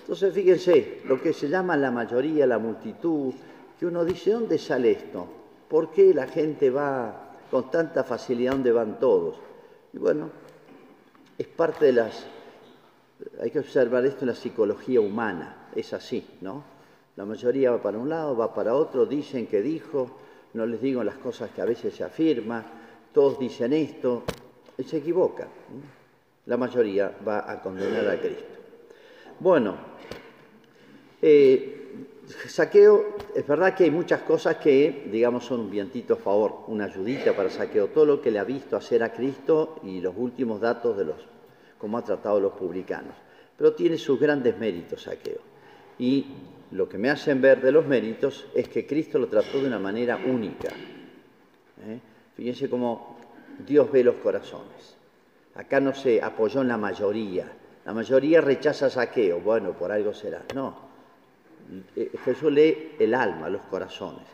entonces, 0.07 0.33
fíjense, 0.33 1.01
lo 1.07 1.21
que 1.21 1.33
se 1.33 1.49
llama 1.49 1.77
la 1.77 1.91
mayoría, 1.91 2.47
la 2.47 2.61
multitud, 2.61 3.35
que 3.77 3.87
uno 3.87 4.05
dice, 4.05 4.31
¿dónde 4.31 4.57
sale 4.57 4.93
esto? 4.93 5.27
¿Por 5.69 5.91
qué 5.91 6.15
la 6.15 6.29
gente 6.29 6.71
va 6.71 7.33
con 7.51 7.73
tanta 7.73 8.05
facilidad 8.05 8.53
donde 8.53 8.71
van 8.71 9.01
todos? 9.01 9.35
Y 9.93 9.99
bueno, 9.99 10.31
es 11.37 11.49
parte 11.49 11.87
de 11.87 11.93
las... 11.95 12.25
Hay 13.43 13.51
que 13.51 13.59
observar 13.59 14.07
esto 14.07 14.21
en 14.21 14.29
la 14.29 14.37
psicología 14.37 15.01
humana, 15.01 15.71
es 15.75 15.93
así, 15.93 16.25
¿no? 16.41 16.76
La 17.17 17.25
mayoría 17.25 17.71
va 17.71 17.83
para 17.83 17.99
un 17.99 18.09
lado, 18.09 18.37
va 18.37 18.53
para 18.53 18.75
otro, 18.75 19.07
dicen 19.07 19.47
que 19.47 19.63
dijo, 19.63 20.11
no 20.53 20.67
les 20.67 20.81
digo 20.81 21.03
las 21.03 21.17
cosas 21.17 21.51
que 21.51 21.63
a 21.63 21.65
veces 21.65 21.95
se 21.95 22.05
afirma, 22.05 22.65
todos 23.13 23.39
dicen 23.39 23.73
esto, 23.73 24.25
se 24.85 24.99
equivoca. 24.99 25.49
La 26.45 26.59
mayoría 26.59 27.17
va 27.27 27.51
a 27.51 27.63
condenar 27.63 28.07
a 28.09 28.21
Cristo. 28.21 28.45
Bueno, 29.41 29.77
eh, 31.23 31.87
saqueo, 32.47 33.17
es 33.35 33.47
verdad 33.47 33.75
que 33.75 33.85
hay 33.85 33.91
muchas 33.91 34.21
cosas 34.21 34.57
que, 34.57 35.09
digamos, 35.11 35.45
son 35.45 35.61
un 35.61 35.71
vientito 35.71 36.15
a 36.15 36.19
favor, 36.19 36.65
una 36.69 36.85
ayudita 36.85 37.35
para 37.35 37.49
saqueo, 37.49 37.89
todo 37.89 38.05
lo 38.05 38.21
que 38.21 38.31
le 38.31 38.39
ha 38.39 38.45
visto 38.45 38.77
hacer 38.77 39.03
a 39.03 39.13
Cristo 39.13 39.81
y 39.83 40.01
los 40.01 40.15
últimos 40.17 40.61
datos 40.61 40.97
de 40.99 41.07
los, 41.07 41.17
cómo 41.79 41.97
ha 41.97 42.05
tratado 42.05 42.37
a 42.37 42.41
los 42.41 42.53
publicanos. 42.53 43.15
Pero 43.57 43.73
tiene 43.73 43.97
sus 43.97 44.21
grandes 44.21 44.59
méritos 44.59 45.03
saqueo. 45.03 45.41
Y 45.99 46.27
lo 46.73 46.89
que 46.89 46.99
me 46.99 47.11
hacen 47.11 47.41
ver 47.41 47.61
de 47.61 47.73
los 47.73 47.87
méritos 47.87 48.47
es 48.55 48.69
que 48.69 48.87
Cristo 48.87 49.19
lo 49.19 49.29
trató 49.29 49.61
de 49.61 49.67
una 49.67 49.79
manera 49.79 50.17
única. 50.17 50.69
¿eh? 50.69 52.01
Fíjense 52.35 52.69
cómo 52.69 53.19
Dios 53.67 53.91
ve 53.91 54.03
los 54.03 54.17
corazones. 54.17 54.97
Acá 55.55 55.81
no 55.81 55.95
se 55.95 56.21
apoyó 56.23 56.63
en 56.63 56.69
la 56.69 56.77
mayoría. 56.77 57.51
La 57.85 57.95
mayoría 57.95 58.41
rechaza 58.41 58.91
saqueo. 58.91 59.41
Bueno, 59.41 59.73
por 59.73 59.93
algo 59.93 60.13
será. 60.13 60.43
No, 60.55 60.77
eh, 61.95 62.11
Jesús 62.25 62.53
lee 62.53 62.93
el 62.99 63.15
alma, 63.15 63.49
los 63.49 63.63
corazones. 63.63 64.27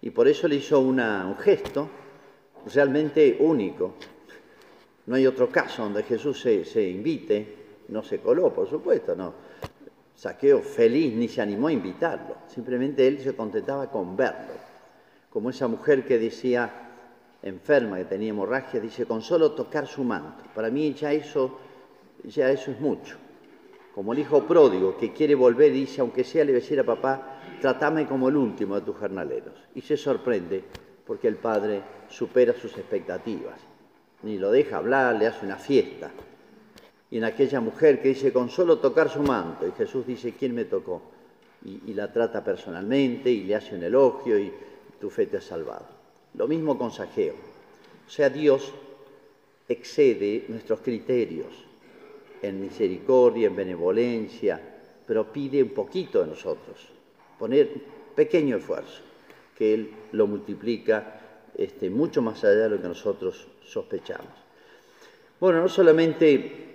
Y 0.00 0.10
por 0.10 0.28
eso 0.28 0.46
le 0.46 0.56
hizo 0.56 0.78
un 0.80 1.36
gesto 1.38 1.88
realmente 2.72 3.36
único. 3.40 3.94
No 5.06 5.16
hay 5.16 5.26
otro 5.26 5.48
caso 5.48 5.82
donde 5.82 6.02
Jesús 6.02 6.40
se, 6.40 6.88
invite, 6.88 7.56
no 7.88 8.02
se 8.02 8.20
coló, 8.20 8.52
por 8.52 8.68
supuesto, 8.68 9.16
no. 9.16 9.47
Saqueo 10.18 10.60
feliz 10.60 11.14
ni 11.14 11.28
se 11.28 11.40
animó 11.40 11.68
a 11.68 11.72
invitarlo, 11.72 12.38
simplemente 12.48 13.06
él 13.06 13.20
se 13.20 13.36
contentaba 13.36 13.88
con 13.88 14.16
verlo. 14.16 14.54
Como 15.30 15.50
esa 15.50 15.68
mujer 15.68 16.04
que 16.04 16.18
decía, 16.18 16.70
enferma, 17.42 17.98
que 17.98 18.04
tenía 18.06 18.30
hemorragia, 18.30 18.80
dice, 18.80 19.06
con 19.06 19.22
solo 19.22 19.52
tocar 19.52 19.86
su 19.86 20.02
manto. 20.02 20.42
Para 20.54 20.70
mí 20.70 20.92
ya 20.92 21.12
eso, 21.12 21.58
ya 22.24 22.50
eso 22.50 22.72
es 22.72 22.80
mucho 22.80 23.16
como 23.98 24.12
el 24.12 24.20
hijo 24.20 24.46
pródigo 24.46 24.96
que 24.96 25.12
quiere 25.12 25.34
volver 25.34 25.72
y 25.72 25.80
dice, 25.80 26.00
aunque 26.00 26.22
sea 26.22 26.44
le 26.44 26.52
decir 26.52 26.78
a 26.78 26.84
papá, 26.84 27.40
tratame 27.60 28.06
como 28.06 28.28
el 28.28 28.36
último 28.36 28.76
de 28.76 28.82
tus 28.82 28.96
jornaleros. 28.96 29.54
Y 29.74 29.80
se 29.80 29.96
sorprende 29.96 30.62
porque 31.04 31.26
el 31.26 31.34
padre 31.34 31.82
supera 32.08 32.52
sus 32.52 32.78
expectativas. 32.78 33.58
Ni 34.22 34.38
lo 34.38 34.52
deja 34.52 34.76
hablar, 34.76 35.16
le 35.16 35.26
hace 35.26 35.44
una 35.44 35.56
fiesta. 35.56 36.12
En 37.10 37.24
aquella 37.24 37.60
mujer 37.60 38.02
que 38.02 38.08
dice, 38.08 38.32
con 38.32 38.50
solo 38.50 38.78
tocar 38.78 39.08
su 39.08 39.22
manto, 39.22 39.66
y 39.66 39.72
Jesús 39.72 40.06
dice, 40.06 40.34
¿quién 40.38 40.54
me 40.54 40.64
tocó? 40.64 41.02
Y, 41.64 41.90
y 41.90 41.94
la 41.94 42.12
trata 42.12 42.44
personalmente 42.44 43.30
y 43.30 43.44
le 43.44 43.54
hace 43.54 43.74
un 43.74 43.82
elogio 43.82 44.38
y 44.38 44.52
tu 45.00 45.08
fe 45.10 45.26
te 45.26 45.38
ha 45.38 45.40
salvado. 45.40 45.86
Lo 46.34 46.46
mismo 46.46 46.76
con 46.76 46.90
Saqueo. 46.90 47.34
O 48.06 48.10
sea, 48.10 48.28
Dios 48.28 48.72
excede 49.68 50.44
nuestros 50.48 50.80
criterios 50.80 51.46
en 52.42 52.60
misericordia, 52.60 53.48
en 53.48 53.56
benevolencia, 53.56 54.60
pero 55.06 55.32
pide 55.32 55.62
un 55.62 55.70
poquito 55.70 56.20
de 56.20 56.28
nosotros, 56.28 56.88
poner 57.38 57.70
pequeño 58.14 58.56
esfuerzo, 58.56 59.02
que 59.56 59.74
Él 59.74 59.90
lo 60.12 60.26
multiplica 60.26 61.20
este, 61.56 61.90
mucho 61.90 62.22
más 62.22 62.44
allá 62.44 62.64
de 62.64 62.70
lo 62.70 62.82
que 62.82 62.88
nosotros 62.88 63.46
sospechamos. 63.64 64.32
Bueno, 65.40 65.62
no 65.62 65.68
solamente 65.68 66.67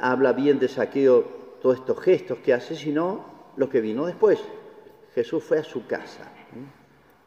habla 0.00 0.32
bien 0.32 0.58
de 0.58 0.68
saqueo 0.68 1.22
todos 1.60 1.78
estos 1.78 2.00
gestos 2.00 2.38
que 2.38 2.52
hace, 2.52 2.76
sino 2.76 3.52
lo 3.56 3.68
que 3.68 3.80
vino 3.80 4.06
después. 4.06 4.38
Jesús 5.14 5.42
fue 5.42 5.58
a 5.58 5.64
su 5.64 5.86
casa. 5.86 6.30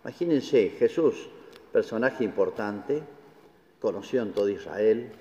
Imagínense, 0.04 0.70
Jesús, 0.78 1.30
personaje 1.72 2.24
importante, 2.24 3.02
conocido 3.80 4.24
en 4.24 4.32
todo 4.32 4.50
Israel, 4.50 5.12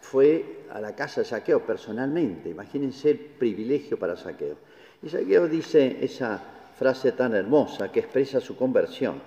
fue 0.00 0.64
a 0.70 0.80
la 0.80 0.94
casa 0.94 1.20
de 1.20 1.26
Saqueo 1.26 1.64
personalmente. 1.64 2.48
Imagínense 2.48 3.10
el 3.10 3.18
privilegio 3.18 3.98
para 3.98 4.16
Saqueo. 4.16 4.56
Y 5.02 5.08
Saqueo 5.08 5.46
dice 5.48 5.98
esa 6.02 6.42
frase 6.76 7.12
tan 7.12 7.34
hermosa 7.34 7.92
que 7.92 8.00
expresa 8.00 8.40
su 8.40 8.56
conversión. 8.56 9.20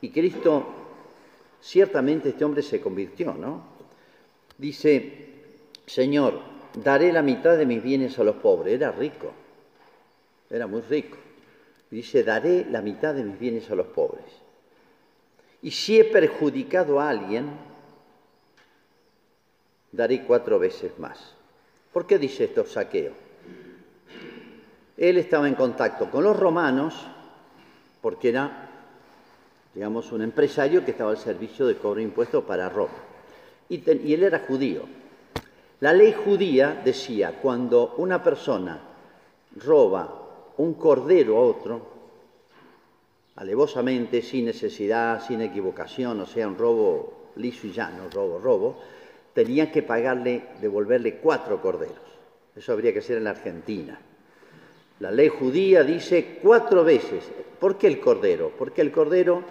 Y 0.00 0.10
Cristo, 0.10 0.66
ciertamente 1.60 2.30
este 2.30 2.44
hombre 2.44 2.62
se 2.62 2.80
convirtió, 2.80 3.34
¿no? 3.34 3.64
Dice, 4.56 5.39
Señor, 5.90 6.38
daré 6.84 7.12
la 7.12 7.20
mitad 7.20 7.58
de 7.58 7.66
mis 7.66 7.82
bienes 7.82 8.16
a 8.20 8.22
los 8.22 8.36
pobres. 8.36 8.74
Era 8.74 8.92
rico, 8.92 9.32
era 10.48 10.68
muy 10.68 10.82
rico. 10.82 11.16
Dice, 11.90 12.22
daré 12.22 12.64
la 12.70 12.80
mitad 12.80 13.12
de 13.12 13.24
mis 13.24 13.36
bienes 13.40 13.68
a 13.72 13.74
los 13.74 13.88
pobres. 13.88 14.24
Y 15.62 15.72
si 15.72 15.98
he 15.98 16.04
perjudicado 16.04 17.00
a 17.00 17.08
alguien, 17.08 17.50
daré 19.90 20.22
cuatro 20.22 20.60
veces 20.60 20.96
más. 21.00 21.34
¿Por 21.92 22.06
qué 22.06 22.20
dice 22.20 22.44
esto 22.44 22.64
saqueo? 22.64 23.12
Él 24.96 25.18
estaba 25.18 25.48
en 25.48 25.56
contacto 25.56 26.08
con 26.08 26.22
los 26.22 26.38
romanos 26.38 26.94
porque 28.00 28.28
era 28.28 28.68
digamos, 29.74 30.12
un 30.12 30.22
empresario 30.22 30.84
que 30.84 30.92
estaba 30.92 31.10
al 31.10 31.18
servicio 31.18 31.66
de 31.66 31.76
cobro 31.76 31.96
de 31.96 32.04
impuestos 32.04 32.44
para 32.44 32.68
Roma. 32.68 32.94
Y, 33.68 33.82
y 34.08 34.14
él 34.14 34.22
era 34.22 34.38
judío. 34.38 34.99
La 35.80 35.94
ley 35.94 36.12
judía 36.12 36.82
decía, 36.84 37.38
cuando 37.40 37.94
una 37.96 38.22
persona 38.22 38.78
roba 39.56 40.52
un 40.58 40.74
cordero 40.74 41.38
a 41.38 41.40
otro, 41.40 41.80
alevosamente, 43.36 44.20
sin 44.20 44.44
necesidad, 44.44 45.26
sin 45.26 45.40
equivocación, 45.40 46.20
o 46.20 46.26
sea, 46.26 46.46
un 46.46 46.58
robo 46.58 47.30
liso 47.36 47.66
y 47.66 47.72
llano, 47.72 48.10
robo, 48.12 48.38
robo, 48.38 48.76
tenía 49.32 49.72
que 49.72 49.82
pagarle, 49.82 50.48
devolverle 50.60 51.16
cuatro 51.16 51.62
corderos. 51.62 51.96
Eso 52.54 52.72
habría 52.72 52.92
que 52.92 53.00
ser 53.00 53.16
en 53.16 53.24
la 53.24 53.30
Argentina. 53.30 53.98
La 54.98 55.10
ley 55.10 55.28
judía 55.28 55.82
dice 55.82 56.40
cuatro 56.42 56.84
veces. 56.84 57.24
¿Por 57.58 57.78
qué 57.78 57.86
el 57.86 58.00
cordero? 58.00 58.52
Porque 58.58 58.82
el 58.82 58.92
cordero 58.92 59.42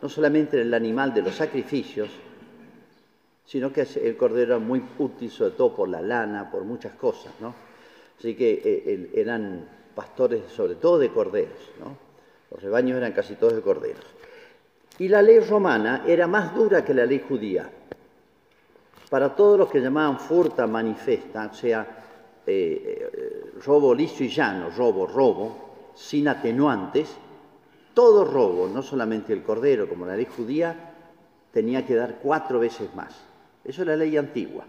no 0.00 0.08
solamente 0.08 0.56
era 0.56 0.64
el 0.64 0.72
animal 0.72 1.12
de 1.12 1.20
los 1.20 1.34
sacrificios, 1.34 2.08
sino 3.44 3.72
que 3.72 3.86
el 4.02 4.16
cordero 4.16 4.56
era 4.56 4.58
muy 4.58 4.82
útil, 4.98 5.30
sobre 5.30 5.52
todo 5.52 5.74
por 5.74 5.88
la 5.88 6.00
lana, 6.00 6.50
por 6.50 6.64
muchas 6.64 6.94
cosas, 6.94 7.32
¿no? 7.40 7.54
Así 8.18 8.34
que 8.34 8.62
eh, 8.64 9.10
eran 9.14 9.68
pastores 9.94 10.42
sobre 10.50 10.76
todo 10.76 10.98
de 10.98 11.10
corderos, 11.10 11.70
¿no? 11.78 11.96
Los 12.50 12.62
rebaños 12.62 12.96
eran 12.96 13.12
casi 13.12 13.34
todos 13.34 13.54
de 13.54 13.62
corderos. 13.62 14.04
Y 14.98 15.08
la 15.08 15.20
ley 15.22 15.40
romana 15.40 16.04
era 16.06 16.26
más 16.26 16.54
dura 16.54 16.84
que 16.84 16.94
la 16.94 17.04
ley 17.04 17.24
judía. 17.28 17.68
Para 19.10 19.34
todos 19.34 19.58
los 19.58 19.70
que 19.70 19.80
llamaban 19.80 20.18
furta 20.18 20.66
manifesta, 20.66 21.48
o 21.50 21.54
sea, 21.54 22.04
eh, 22.46 23.10
eh, 23.12 23.60
robo 23.64 23.94
liso 23.94 24.22
y 24.22 24.28
llano, 24.28 24.70
robo, 24.70 25.06
robo, 25.06 25.92
sin 25.94 26.28
atenuantes, 26.28 27.08
todo 27.92 28.24
robo, 28.24 28.68
no 28.68 28.82
solamente 28.82 29.32
el 29.32 29.42
cordero 29.42 29.88
como 29.88 30.06
la 30.06 30.16
ley 30.16 30.26
judía, 30.26 30.92
tenía 31.52 31.86
que 31.86 31.94
dar 31.94 32.18
cuatro 32.22 32.58
veces 32.58 32.94
más. 32.94 33.33
Eso 33.64 33.82
es 33.82 33.88
la 33.88 33.96
ley 33.96 34.16
antigua. 34.16 34.64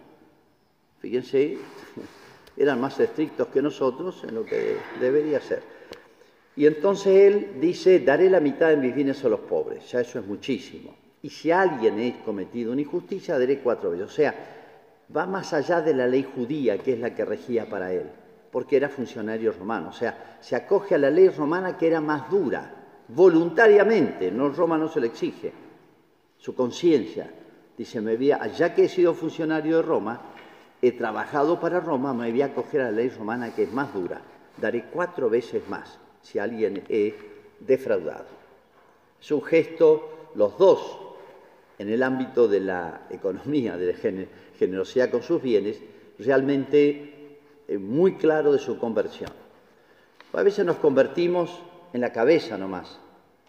Fíjense, 0.99 1.57
eran 2.57 2.79
más 2.79 2.99
estrictos 2.99 3.47
que 3.47 3.61
nosotros 3.61 4.23
en 4.23 4.35
lo 4.35 4.45
que 4.45 4.77
debería 4.99 5.41
ser. 5.41 5.61
Y 6.55 6.65
entonces 6.65 7.13
él 7.13 7.57
dice, 7.59 7.99
daré 7.99 8.29
la 8.29 8.39
mitad 8.39 8.69
de 8.69 8.77
mis 8.77 8.95
bienes 8.95 9.23
a 9.25 9.29
los 9.29 9.41
pobres, 9.41 9.91
ya 9.91 9.99
eso 9.99 10.19
es 10.19 10.25
muchísimo. 10.25 10.95
Y 11.21 11.29
si 11.29 11.51
alguien 11.51 11.99
ha 11.99 12.23
cometido 12.23 12.71
una 12.71 12.81
injusticia, 12.81 13.37
daré 13.37 13.59
cuatro 13.59 13.91
veces. 13.91 14.05
O 14.05 14.09
sea, 14.09 14.35
va 15.15 15.25
más 15.25 15.53
allá 15.53 15.81
de 15.81 15.93
la 15.93 16.07
ley 16.07 16.23
judía, 16.23 16.77
que 16.77 16.93
es 16.93 16.99
la 16.99 17.13
que 17.13 17.25
regía 17.25 17.67
para 17.69 17.91
él, 17.91 18.09
porque 18.51 18.77
era 18.77 18.89
funcionario 18.89 19.51
romano. 19.51 19.89
O 19.89 19.93
sea, 19.93 20.37
se 20.39 20.55
acoge 20.55 20.95
a 20.95 20.97
la 20.99 21.09
ley 21.09 21.27
romana 21.29 21.77
que 21.77 21.87
era 21.87 21.99
más 21.99 22.29
dura, 22.29 22.73
voluntariamente, 23.09 24.31
no 24.31 24.49
Roma 24.49 24.77
no 24.77 24.87
se 24.87 25.01
le 25.01 25.07
exige, 25.07 25.51
su 26.37 26.55
conciencia. 26.55 27.29
Dice, 27.77 28.01
me 28.01 28.15
voy 28.15 28.31
ya 28.57 28.73
que 28.73 28.85
he 28.85 28.89
sido 28.89 29.13
funcionario 29.13 29.77
de 29.77 29.81
Roma, 29.81 30.21
he 30.81 30.91
trabajado 30.93 31.59
para 31.59 31.79
Roma, 31.79 32.13
me 32.13 32.31
voy 32.31 32.41
a 32.41 32.47
acoger 32.47 32.81
a 32.81 32.85
la 32.85 32.91
ley 32.91 33.09
romana 33.09 33.53
que 33.53 33.63
es 33.63 33.71
más 33.71 33.93
dura. 33.93 34.21
Daré 34.57 34.85
cuatro 34.91 35.29
veces 35.29 35.67
más 35.67 35.99
si 36.21 36.39
alguien 36.39 36.83
he 36.89 37.13
defraudado. 37.59 38.25
Es 39.21 39.31
un 39.31 39.43
gesto, 39.43 40.31
los 40.35 40.57
dos, 40.57 40.99
en 41.77 41.89
el 41.89 42.03
ámbito 42.03 42.47
de 42.47 42.61
la 42.61 43.07
economía, 43.09 43.77
de 43.77 43.93
la 43.93 44.27
generosidad 44.57 45.09
con 45.09 45.23
sus 45.23 45.41
bienes, 45.41 45.81
realmente 46.19 47.39
eh, 47.67 47.77
muy 47.77 48.15
claro 48.15 48.53
de 48.53 48.59
su 48.59 48.77
conversión. 48.77 49.31
A 50.33 50.43
veces 50.43 50.65
nos 50.65 50.77
convertimos 50.77 51.61
en 51.93 52.01
la 52.01 52.11
cabeza 52.11 52.57
nomás. 52.57 52.99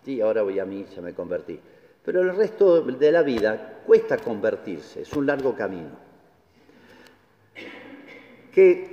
Sí, 0.04 0.20
ahora 0.20 0.42
voy 0.42 0.58
a 0.58 0.64
mí, 0.64 0.86
se 0.94 1.00
me 1.00 1.14
convertí. 1.14 1.58
Pero 2.06 2.22
el 2.22 2.36
resto 2.36 2.82
de 2.82 3.10
la 3.10 3.22
vida 3.22 3.80
cuesta 3.84 4.16
convertirse, 4.18 5.02
es 5.02 5.12
un 5.14 5.26
largo 5.26 5.56
camino. 5.56 5.90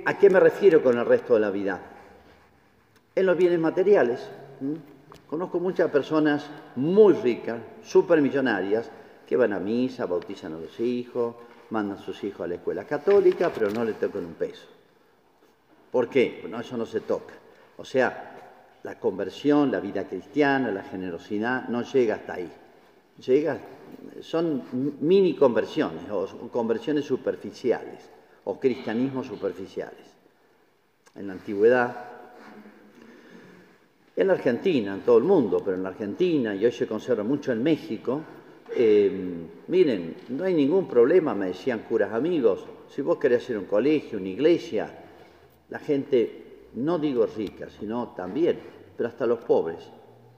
¿A 0.04 0.18
qué 0.18 0.28
me 0.28 0.40
refiero 0.40 0.82
con 0.82 0.98
el 0.98 1.06
resto 1.06 1.34
de 1.34 1.40
la 1.40 1.50
vida? 1.52 1.80
En 3.14 3.24
los 3.24 3.36
bienes 3.36 3.60
materiales. 3.60 4.28
Conozco 5.30 5.60
muchas 5.60 5.92
personas 5.92 6.50
muy 6.74 7.14
ricas, 7.14 7.60
supermillonarias, 7.84 8.90
que 9.28 9.36
van 9.36 9.52
a 9.52 9.60
misa, 9.60 10.06
bautizan 10.06 10.54
a 10.54 10.58
los 10.58 10.80
hijos, 10.80 11.36
mandan 11.70 11.98
a 11.98 12.02
sus 12.02 12.22
hijos 12.24 12.40
a 12.40 12.48
la 12.48 12.56
escuela 12.56 12.84
católica, 12.84 13.48
pero 13.54 13.70
no 13.70 13.84
le 13.84 13.92
tocan 13.92 14.24
un 14.24 14.34
peso. 14.34 14.66
¿Por 15.92 16.08
qué? 16.08 16.44
No, 16.50 16.60
eso 16.60 16.76
no 16.76 16.84
se 16.84 17.00
toca. 17.00 17.34
O 17.76 17.84
sea, 17.84 18.80
la 18.82 18.98
conversión, 18.98 19.70
la 19.70 19.78
vida 19.78 20.02
cristiana, 20.02 20.72
la 20.72 20.82
generosidad 20.82 21.68
no 21.68 21.82
llega 21.82 22.16
hasta 22.16 22.34
ahí 22.34 22.50
llega, 23.18 23.58
son 24.20 24.62
mini 25.00 25.34
conversiones 25.34 26.10
o 26.10 26.26
conversiones 26.50 27.04
superficiales 27.04 28.10
o 28.44 28.58
cristianismos 28.58 29.26
superficiales. 29.26 30.06
En 31.14 31.28
la 31.28 31.34
antigüedad, 31.34 32.14
en 34.16 34.26
la 34.26 34.34
Argentina, 34.34 34.94
en 34.94 35.00
todo 35.00 35.18
el 35.18 35.24
mundo, 35.24 35.60
pero 35.64 35.76
en 35.76 35.82
la 35.82 35.90
Argentina, 35.90 36.54
y 36.54 36.64
hoy 36.64 36.72
se 36.72 36.86
conserva 36.86 37.24
mucho 37.24 37.52
en 37.52 37.62
México, 37.62 38.20
eh, 38.76 39.10
miren, 39.68 40.16
no 40.30 40.44
hay 40.44 40.54
ningún 40.54 40.88
problema, 40.88 41.34
me 41.34 41.46
decían 41.46 41.84
curas 41.88 42.12
amigos, 42.12 42.64
si 42.88 43.02
vos 43.02 43.18
querés 43.18 43.42
hacer 43.42 43.58
un 43.58 43.64
colegio, 43.64 44.18
una 44.18 44.28
iglesia, 44.28 44.92
la 45.70 45.78
gente, 45.78 46.68
no 46.74 46.98
digo 46.98 47.26
rica, 47.26 47.68
sino 47.68 48.08
también, 48.08 48.58
pero 48.96 49.08
hasta 49.08 49.26
los 49.26 49.40
pobres, 49.40 49.88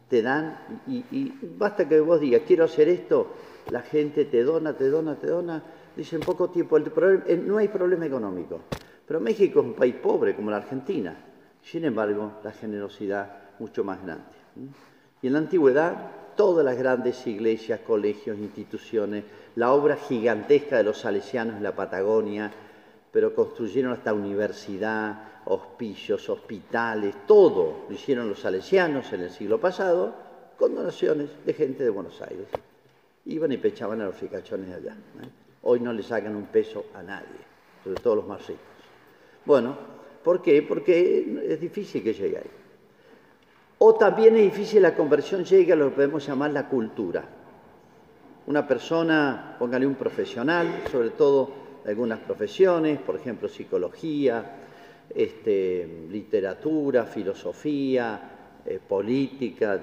te 0.09 0.23
dan 0.23 0.59
y, 0.87 1.33
basta 1.57 1.89
que 1.89 2.01
vos 2.01 2.21
digas, 2.21 2.43
quiero 2.47 2.65
hacer 2.65 2.89
esto, 2.89 3.29
la 3.71 3.83
gente 3.83 4.25
te 4.25 4.43
dona, 4.43 4.77
te 4.77 4.89
dona, 4.89 5.17
te 5.17 5.27
dona, 5.27 5.63
dice 5.97 6.17
en 6.17 6.23
poco 6.23 6.51
tiempo, 6.51 6.79
eh, 6.79 7.43
no 7.45 7.59
hay 7.59 7.69
problema 7.69 8.07
económico. 8.07 8.61
Pero 9.07 9.21
México 9.21 9.61
es 9.61 9.67
un 9.67 9.75
país 9.75 9.95
pobre 9.95 10.35
como 10.35 10.51
la 10.51 10.59
Argentina, 10.59 11.17
sin 11.63 11.85
embargo, 11.85 12.33
la 12.43 12.53
generosidad 12.53 13.39
mucho 13.59 13.85
más 13.85 14.03
grande. 14.03 14.25
Y 15.23 15.27
en 15.29 15.33
la 15.33 15.39
antigüedad, 15.41 16.11
todas 16.37 16.65
las 16.65 16.77
grandes 16.77 17.27
iglesias, 17.27 17.81
colegios, 17.81 18.39
instituciones, 18.39 19.25
la 19.55 19.73
obra 19.73 19.97
gigantesca 19.97 20.77
de 20.77 20.85
los 20.85 20.99
salesianos 20.99 21.57
en 21.57 21.63
la 21.63 21.75
Patagonia, 21.75 22.53
pero 23.17 23.35
construyeron 23.35 23.93
hasta 23.93 24.13
universidad, 24.13 25.41
hospicios, 25.47 26.29
hospitales, 26.29 27.15
todo 27.27 27.87
lo 27.89 27.95
hicieron 27.95 28.29
los 28.29 28.41
salesianos 28.41 29.11
en 29.15 29.23
el 29.23 29.31
siglo 29.31 29.59
pasado 29.59 30.15
con 30.59 30.75
donaciones 30.75 31.31
de 31.47 31.55
gente 31.55 31.83
de 31.83 31.89
Buenos 31.89 32.21
Aires. 32.21 32.47
Iban 33.25 33.53
y 33.53 33.57
pechaban 33.57 34.03
a 34.03 34.05
los 34.05 34.21
ricachones 34.21 34.71
allá. 34.71 34.93
¿eh? 34.93 35.29
Hoy 35.63 35.81
no 35.81 35.95
le 35.95 36.03
sacan 36.03 36.37
un 36.37 36.45
peso 36.49 36.89
a 36.93 37.03
nadie, 37.03 37.39
sobre 37.83 37.99
todo 38.03 38.17
los 38.17 38.27
más 38.27 38.47
ricos. 38.47 38.61
Bueno, 39.47 39.79
¿por 40.23 40.43
qué? 40.43 40.61
Porque 40.61 41.41
es 41.49 41.59
difícil 41.59 42.03
que 42.03 42.13
llegue 42.13 42.37
ahí. 42.37 42.51
O 43.79 43.95
también 43.95 44.37
es 44.37 44.43
difícil 44.43 44.83
la 44.83 44.95
conversión 44.95 45.43
llegue 45.43 45.73
a 45.73 45.77
lo 45.77 45.89
que 45.89 45.95
podemos 45.95 46.27
llamar 46.27 46.51
la 46.51 46.69
cultura. 46.69 47.25
Una 48.47 48.69
persona, 48.69 49.57
póngale 49.59 49.87
un 49.87 49.95
profesional, 49.95 50.83
sobre 50.93 51.09
todo 51.09 51.65
algunas 51.87 52.19
profesiones, 52.21 52.99
por 52.99 53.17
ejemplo 53.17 53.49
psicología, 53.49 54.45
este, 55.15 56.07
literatura, 56.11 57.05
filosofía, 57.05 58.21
eh, 58.65 58.81
política, 58.87 59.81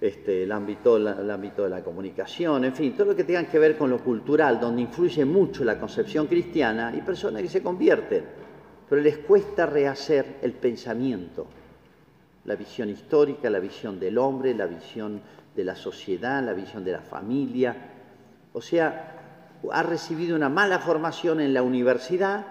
este, 0.00 0.42
el, 0.42 0.52
ámbito, 0.52 0.96
el 0.96 1.30
ámbito 1.30 1.64
de 1.64 1.70
la 1.70 1.82
comunicación, 1.82 2.64
en 2.66 2.74
fin, 2.74 2.92
todo 2.92 3.08
lo 3.08 3.16
que 3.16 3.24
tenga 3.24 3.44
que 3.44 3.58
ver 3.58 3.76
con 3.76 3.90
lo 3.90 3.98
cultural, 3.98 4.60
donde 4.60 4.82
influye 4.82 5.24
mucho 5.24 5.64
la 5.64 5.78
concepción 5.78 6.26
cristiana, 6.26 6.94
y 6.96 7.00
personas 7.00 7.42
que 7.42 7.48
se 7.48 7.62
convierten, 7.62 8.24
pero 8.88 9.00
les 9.00 9.18
cuesta 9.18 9.66
rehacer 9.66 10.36
el 10.42 10.52
pensamiento, 10.52 11.46
la 12.44 12.54
visión 12.54 12.90
histórica, 12.90 13.50
la 13.50 13.58
visión 13.58 13.98
del 13.98 14.18
hombre, 14.18 14.54
la 14.54 14.66
visión 14.66 15.20
de 15.54 15.64
la 15.64 15.74
sociedad, 15.74 16.42
la 16.44 16.52
visión 16.52 16.84
de 16.84 16.92
la 16.92 17.00
familia. 17.00 17.76
O 18.52 18.62
sea, 18.62 19.17
ha 19.72 19.82
recibido 19.82 20.36
una 20.36 20.48
mala 20.48 20.78
formación 20.78 21.40
en 21.40 21.54
la 21.54 21.62
universidad, 21.62 22.46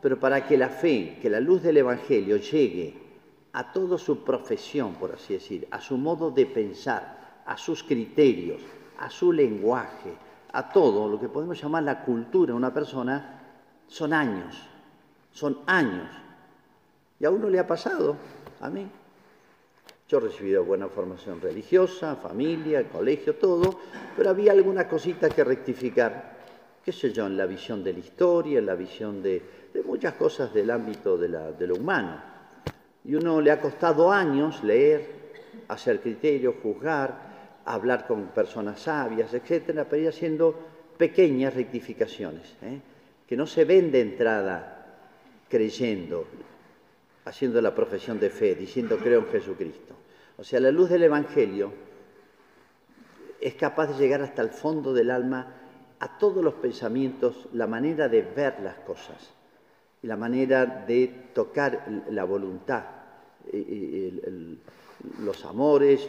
pero 0.00 0.18
para 0.18 0.46
que 0.46 0.56
la 0.56 0.68
fe, 0.68 1.18
que 1.20 1.30
la 1.30 1.40
luz 1.40 1.62
del 1.62 1.78
Evangelio 1.78 2.36
llegue 2.36 2.94
a 3.52 3.72
toda 3.72 3.98
su 3.98 4.22
profesión, 4.24 4.94
por 4.94 5.12
así 5.12 5.34
decir, 5.34 5.66
a 5.70 5.80
su 5.80 5.96
modo 5.96 6.30
de 6.30 6.46
pensar, 6.46 7.42
a 7.46 7.56
sus 7.56 7.82
criterios, 7.82 8.60
a 8.98 9.10
su 9.10 9.32
lenguaje, 9.32 10.12
a 10.52 10.70
todo 10.70 11.08
lo 11.08 11.20
que 11.20 11.28
podemos 11.28 11.60
llamar 11.60 11.82
la 11.82 12.04
cultura 12.04 12.52
de 12.52 12.56
una 12.56 12.72
persona, 12.72 13.40
son 13.86 14.12
años, 14.12 14.56
son 15.32 15.58
años. 15.66 16.08
Y 17.20 17.24
a 17.24 17.30
uno 17.30 17.48
le 17.48 17.58
ha 17.58 17.66
pasado, 17.66 18.16
a 18.60 18.70
mí. 18.70 18.86
Yo 20.08 20.18
he 20.18 20.20
recibido 20.20 20.64
buena 20.64 20.88
formación 20.88 21.40
religiosa, 21.40 22.16
familia, 22.16 22.88
colegio, 22.88 23.34
todo, 23.36 23.78
pero 24.16 24.30
había 24.30 24.52
algunas 24.52 24.86
cositas 24.86 25.32
que 25.34 25.44
rectificar, 25.44 26.37
qué 26.84 26.92
sé 26.92 27.12
yo, 27.12 27.26
en 27.26 27.36
la 27.36 27.46
visión 27.46 27.82
de 27.84 27.92
la 27.92 27.98
historia, 27.98 28.58
en 28.58 28.66
la 28.66 28.74
visión 28.74 29.22
de, 29.22 29.42
muchas 29.84 30.14
cosas 30.14 30.52
del 30.52 30.70
ámbito 30.70 31.16
de, 31.16 31.66
lo 31.66 31.74
humano. 31.74 32.20
Y 33.04 33.14
uno 33.14 33.40
le 33.40 33.50
ha 33.50 33.60
costado 33.60 34.10
años 34.10 34.62
leer, 34.64 35.06
hacer 35.68 36.00
criterio, 36.00 36.56
juzgar, 36.62 37.62
hablar 37.64 38.06
con 38.06 38.28
personas 38.28 38.80
sabias, 38.80 39.32
etcétera, 39.34 39.86
pero 39.88 40.02
ir 40.02 40.08
haciendo 40.08 40.54
pequeñas 40.96 41.54
rectificaciones, 41.54 42.56
¿eh? 42.62 42.80
que 43.26 43.36
no 43.36 43.46
se 43.46 43.64
ven 43.64 43.92
de 43.92 44.00
entrada 44.00 44.78
creyendo, 45.48 46.26
haciendo 47.24 47.60
la 47.60 47.74
profesión 47.74 48.18
de 48.18 48.30
fe, 48.30 48.54
diciendo 48.54 48.98
creo 48.98 49.20
en 49.20 49.26
Jesucristo. 49.28 49.94
O 50.36 50.44
sea, 50.44 50.60
la 50.60 50.70
luz 50.70 50.88
del 50.90 51.02
Evangelio 51.02 51.72
es 53.40 53.54
capaz 53.54 53.88
de 53.88 53.98
llegar 53.98 54.22
hasta 54.22 54.42
el 54.42 54.50
fondo 54.50 54.92
del 54.92 55.10
alma 55.10 55.57
a 56.00 56.18
todos 56.18 56.42
los 56.44 56.54
pensamientos, 56.54 57.48
la 57.52 57.66
manera 57.66 58.08
de 58.08 58.22
ver 58.22 58.60
las 58.60 58.76
cosas, 58.78 59.32
la 60.02 60.16
manera 60.16 60.84
de 60.86 61.08
tocar 61.34 62.04
la 62.10 62.24
voluntad, 62.24 62.84
los 65.22 65.44
amores, 65.44 66.08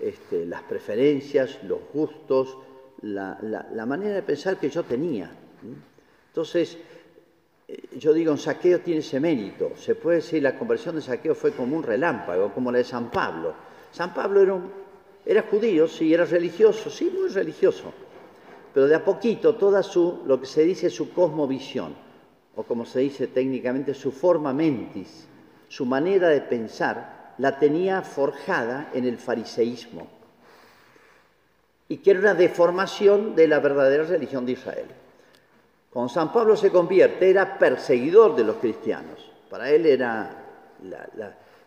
este, 0.00 0.46
las 0.46 0.62
preferencias, 0.62 1.62
los 1.64 1.80
gustos, 1.92 2.56
la, 3.02 3.86
manera 3.86 4.16
de 4.16 4.22
pensar 4.22 4.56
que 4.58 4.68
yo 4.68 4.82
tenía. 4.82 5.30
Entonces, 6.28 6.76
eh, 7.68 7.88
yo 7.98 8.12
digo, 8.12 8.32
un 8.32 8.38
saqueo 8.38 8.80
tiene 8.80 9.00
ese 9.00 9.20
mérito. 9.20 9.72
Se 9.76 9.94
puede 9.94 10.16
decir, 10.16 10.42
la 10.42 10.58
conversión 10.58 10.96
de 10.96 11.02
saqueo 11.02 11.34
fue 11.34 11.52
como 11.52 11.76
un 11.76 11.82
relámpago, 11.82 12.52
como 12.52 12.72
la 12.72 12.78
de 12.78 12.84
San 12.84 13.10
Pablo. 13.10 13.54
San 13.92 14.12
Pablo 14.12 14.42
era, 14.42 14.58
era 15.24 15.42
judío, 15.42 15.86
sí, 15.86 16.12
era 16.12 16.24
religioso, 16.24 16.90
sí, 16.90 17.12
muy 17.16 17.28
religioso. 17.28 17.92
Pero 18.78 18.86
de 18.86 18.94
a 18.94 19.04
poquito, 19.04 19.56
toda 19.56 19.82
su, 19.82 20.22
lo 20.24 20.38
que 20.38 20.46
se 20.46 20.62
dice 20.62 20.88
su 20.88 21.12
cosmovisión, 21.12 21.96
o 22.54 22.62
como 22.62 22.86
se 22.86 23.00
dice 23.00 23.26
técnicamente, 23.26 23.92
su 23.92 24.12
forma 24.12 24.52
mentis, 24.52 25.26
su 25.66 25.84
manera 25.84 26.28
de 26.28 26.42
pensar, 26.42 27.34
la 27.38 27.58
tenía 27.58 28.02
forjada 28.02 28.90
en 28.94 29.04
el 29.04 29.18
fariseísmo 29.18 30.06
y 31.88 31.96
que 31.96 32.12
era 32.12 32.20
una 32.20 32.34
deformación 32.34 33.34
de 33.34 33.48
la 33.48 33.58
verdadera 33.58 34.04
religión 34.04 34.46
de 34.46 34.52
Israel. 34.52 34.86
Cuando 35.90 36.14
San 36.14 36.32
Pablo 36.32 36.54
se 36.54 36.70
convierte, 36.70 37.28
era 37.28 37.58
perseguidor 37.58 38.36
de 38.36 38.44
los 38.44 38.58
cristianos. 38.58 39.28
Para 39.50 39.70
él 39.70 39.86
era, 39.86 40.36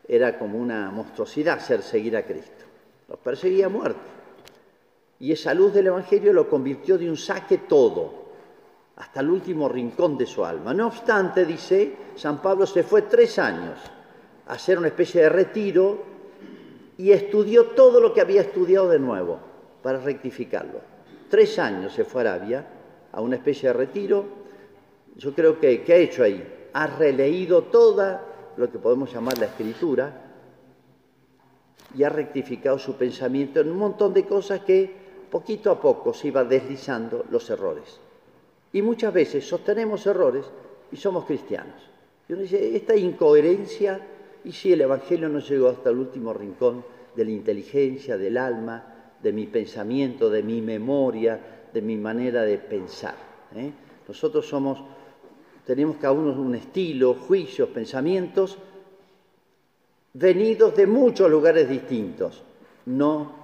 era 0.08 0.40
como 0.40 0.58
una 0.58 0.90
monstruosidad 0.92 1.60
ser 1.60 1.82
seguir 1.82 2.16
a 2.16 2.24
Cristo. 2.24 2.64
Los 3.10 3.20
perseguía 3.20 3.66
a 3.66 3.70
muerte. 3.70 4.21
Y 5.22 5.32
esa 5.32 5.54
luz 5.54 5.72
del 5.72 5.86
Evangelio 5.86 6.34
lo 6.34 6.50
convirtió 6.50 6.98
de 6.98 7.08
un 7.08 7.16
saque 7.16 7.60
todo, 7.60 8.12
hasta 8.96 9.20
el 9.20 9.30
último 9.30 9.70
rincón 9.70 10.18
de 10.18 10.26
su 10.26 10.44
alma. 10.44 10.74
No 10.74 10.88
obstante, 10.88 11.46
dice, 11.46 11.96
San 12.16 12.42
Pablo 12.42 12.66
se 12.66 12.82
fue 12.82 13.04
tres 13.04 13.38
años 13.38 13.78
a 14.48 14.54
hacer 14.54 14.80
una 14.80 14.88
especie 14.88 15.22
de 15.22 15.30
retiro 15.30 16.00
y 16.98 17.12
estudió 17.12 17.68
todo 17.68 18.02
lo 18.02 18.16
que 18.16 18.22
había 18.22 18.42
estudiado 18.42 18.90
de 18.90 18.98
nuevo 18.98 19.38
para 19.84 20.00
rectificarlo. 20.00 20.82
Tres 21.30 21.60
años 21.60 21.94
se 21.94 22.04
fue 22.04 22.28
a 22.28 22.34
Arabia 22.34 22.66
a 23.12 23.22
una 23.22 23.36
especie 23.36 23.70
de 23.70 23.74
retiro. 23.74 24.26
Yo 25.18 25.36
creo 25.36 25.60
que, 25.60 25.84
¿qué 25.84 25.94
ha 25.94 25.98
hecho 25.98 26.24
ahí? 26.24 26.44
Ha 26.74 26.88
releído 26.88 27.66
toda 27.66 28.26
lo 28.58 28.72
que 28.72 28.80
podemos 28.80 29.14
llamar 29.14 29.38
la 29.38 29.46
escritura 29.46 30.32
y 31.96 32.02
ha 32.02 32.10
rectificado 32.10 32.80
su 32.80 32.96
pensamiento 32.96 33.60
en 33.60 33.70
un 33.70 33.78
montón 33.78 34.16
de 34.16 34.26
cosas 34.26 34.62
que 34.62 35.01
poquito 35.32 35.72
a 35.72 35.80
poco 35.80 36.14
se 36.14 36.28
iba 36.28 36.44
deslizando 36.44 37.26
los 37.32 37.50
errores. 37.50 38.00
Y 38.74 38.82
muchas 38.82 39.14
veces 39.14 39.48
sostenemos 39.48 40.06
errores 40.06 40.46
y 40.92 40.98
somos 40.98 41.26
cristianos. 41.26 41.90
Y 42.28 42.34
uno 42.34 42.44
dice, 42.44 42.76
esta 42.76 42.96
incoherencia, 42.96 44.00
y 44.44 44.52
si 44.52 44.74
el 44.74 44.82
Evangelio 44.82 45.30
no 45.30 45.40
llegó 45.40 45.70
hasta 45.70 45.90
el 45.90 45.98
último 45.98 46.34
rincón 46.34 46.86
de 47.16 47.26
la 47.26 47.32
inteligencia, 47.32 48.18
del 48.18 48.38
alma, 48.38 48.84
de 49.22 49.34
mi 49.34 49.48
pensamiento, 49.48 50.30
de 50.30 50.44
mi 50.44 50.62
memoria, 50.62 51.40
de 51.74 51.82
mi 51.82 51.98
manera 51.98 52.44
de 52.44 52.58
pensar. 52.58 53.16
¿eh? 53.56 53.72
Nosotros 54.08 54.48
somos, 54.48 54.80
tenemos 55.66 55.98
cada 55.98 56.14
uno 56.14 56.32
un 56.42 56.56
estilo, 56.56 57.14
juicios, 57.14 57.70
pensamientos, 57.70 58.58
venidos 60.14 60.76
de 60.76 60.88
muchos 60.88 61.30
lugares 61.30 61.70
distintos, 61.70 62.44
no 62.86 63.41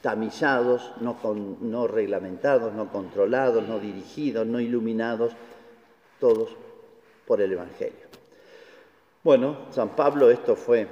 tamizados, 0.00 0.92
no, 1.00 1.16
no 1.60 1.86
reglamentados, 1.86 2.72
no 2.72 2.90
controlados, 2.90 3.66
no 3.68 3.78
dirigidos, 3.78 4.46
no 4.46 4.60
iluminados, 4.60 5.32
todos 6.18 6.50
por 7.26 7.40
el 7.40 7.52
Evangelio. 7.52 8.08
Bueno, 9.22 9.66
San 9.70 9.90
Pablo 9.90 10.30
esto 10.30 10.56
fue 10.56 10.86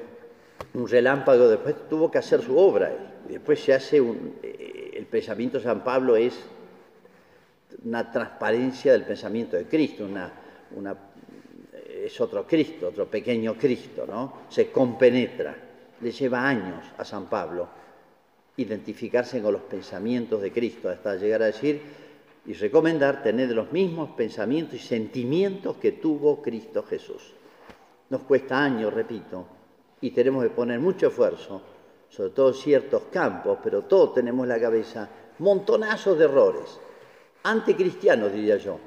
un 0.74 0.86
relámpago, 0.86 1.48
después 1.48 1.88
tuvo 1.88 2.10
que 2.10 2.18
hacer 2.18 2.42
su 2.42 2.58
obra, 2.58 2.92
después 3.26 3.60
se 3.62 3.72
hace 3.72 4.00
un, 4.00 4.36
eh, 4.42 4.92
el 4.94 5.06
pensamiento 5.06 5.58
de 5.58 5.64
San 5.64 5.82
Pablo 5.82 6.16
es 6.16 6.38
una 7.84 8.10
transparencia 8.10 8.92
del 8.92 9.04
pensamiento 9.04 9.56
de 9.56 9.64
Cristo, 9.66 10.04
una, 10.04 10.30
una, 10.76 10.94
es 11.88 12.20
otro 12.20 12.46
Cristo, 12.46 12.88
otro 12.88 13.06
pequeño 13.06 13.54
Cristo, 13.54 14.04
¿no? 14.06 14.40
Se 14.50 14.70
compenetra, 14.70 15.56
le 16.00 16.10
lleva 16.10 16.46
años 16.46 16.84
a 16.98 17.04
San 17.04 17.26
Pablo 17.26 17.68
identificarse 18.58 19.40
con 19.40 19.52
los 19.52 19.62
pensamientos 19.62 20.42
de 20.42 20.52
Cristo, 20.52 20.88
hasta 20.88 21.14
llegar 21.16 21.42
a 21.42 21.46
decir 21.46 21.80
y 22.44 22.52
recomendar 22.54 23.22
tener 23.22 23.50
los 23.50 23.72
mismos 23.72 24.10
pensamientos 24.10 24.74
y 24.74 24.78
sentimientos 24.78 25.76
que 25.76 25.92
tuvo 25.92 26.42
Cristo 26.42 26.82
Jesús. 26.82 27.34
Nos 28.10 28.22
cuesta 28.22 28.62
años, 28.62 28.92
repito, 28.92 29.46
y 30.00 30.10
tenemos 30.10 30.42
que 30.42 30.50
poner 30.50 30.80
mucho 30.80 31.06
esfuerzo, 31.08 31.62
sobre 32.08 32.30
todo 32.30 32.48
en 32.48 32.54
ciertos 32.54 33.02
campos, 33.12 33.58
pero 33.62 33.82
todos 33.82 34.14
tenemos 34.14 34.44
en 34.44 34.48
la 34.48 34.60
cabeza 34.60 35.08
montonazos 35.38 36.18
de 36.18 36.24
errores, 36.24 36.80
anticristianos 37.44 38.32
diría 38.32 38.56
yo, 38.56 38.78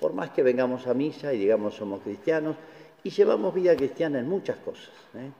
por 0.00 0.12
más 0.12 0.30
que 0.30 0.42
vengamos 0.42 0.88
a 0.88 0.94
misa 0.94 1.32
y 1.32 1.38
digamos 1.38 1.74
somos 1.74 2.00
cristianos, 2.00 2.56
y 3.04 3.10
llevamos 3.10 3.54
vida 3.54 3.76
cristiana 3.76 4.18
en 4.18 4.28
muchas 4.28 4.56
cosas. 4.58 4.90
¿eh? 5.14 5.30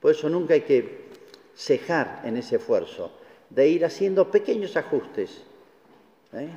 Por 0.00 0.10
eso 0.10 0.28
nunca 0.28 0.54
hay 0.54 0.60
que 0.62 1.08
cejar 1.54 2.22
en 2.24 2.36
ese 2.36 2.56
esfuerzo 2.56 3.17
de 3.50 3.68
ir 3.68 3.84
haciendo 3.84 4.30
pequeños 4.30 4.76
ajustes 4.76 5.42
¿eh? 6.32 6.48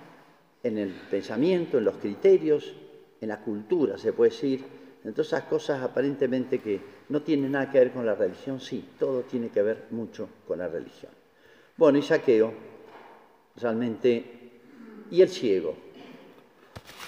en 0.64 0.78
el 0.78 0.90
pensamiento, 0.90 1.78
en 1.78 1.86
los 1.86 1.96
criterios, 1.98 2.74
en 3.20 3.30
la 3.30 3.40
cultura, 3.40 3.98
se 3.98 4.14
puede 4.14 4.32
decir, 4.32 4.64
en 5.04 5.14
todas 5.14 5.28
esas 5.28 5.44
cosas 5.44 5.82
aparentemente 5.82 6.60
que 6.60 6.80
no 7.10 7.22
tienen 7.22 7.54
nada 7.54 7.72
que 7.72 7.80
ver 7.80 7.92
con 7.92 8.06
la 8.06 8.16
religión, 8.16 8.60
sí, 8.60 8.90
todo 9.00 9.22
tiene 9.22 9.50
que 9.50 9.62
ver 9.62 9.88
mucho 9.92 10.28
con 10.48 10.60
la 10.60 10.68
religión. 10.68 11.12
Bueno, 11.78 11.98
y 11.98 12.04
saqueo, 12.04 12.54
realmente, 13.60 14.24
y 15.10 15.22
el 15.22 15.30
ciego, 15.30 15.76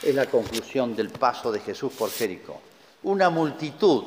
es 0.01 0.15
la 0.15 0.25
conclusión 0.25 0.95
del 0.95 1.09
paso 1.09 1.51
de 1.51 1.59
Jesús 1.59 1.93
por 1.93 2.09
Jericó. 2.09 2.59
Una 3.03 3.29
multitud 3.29 4.03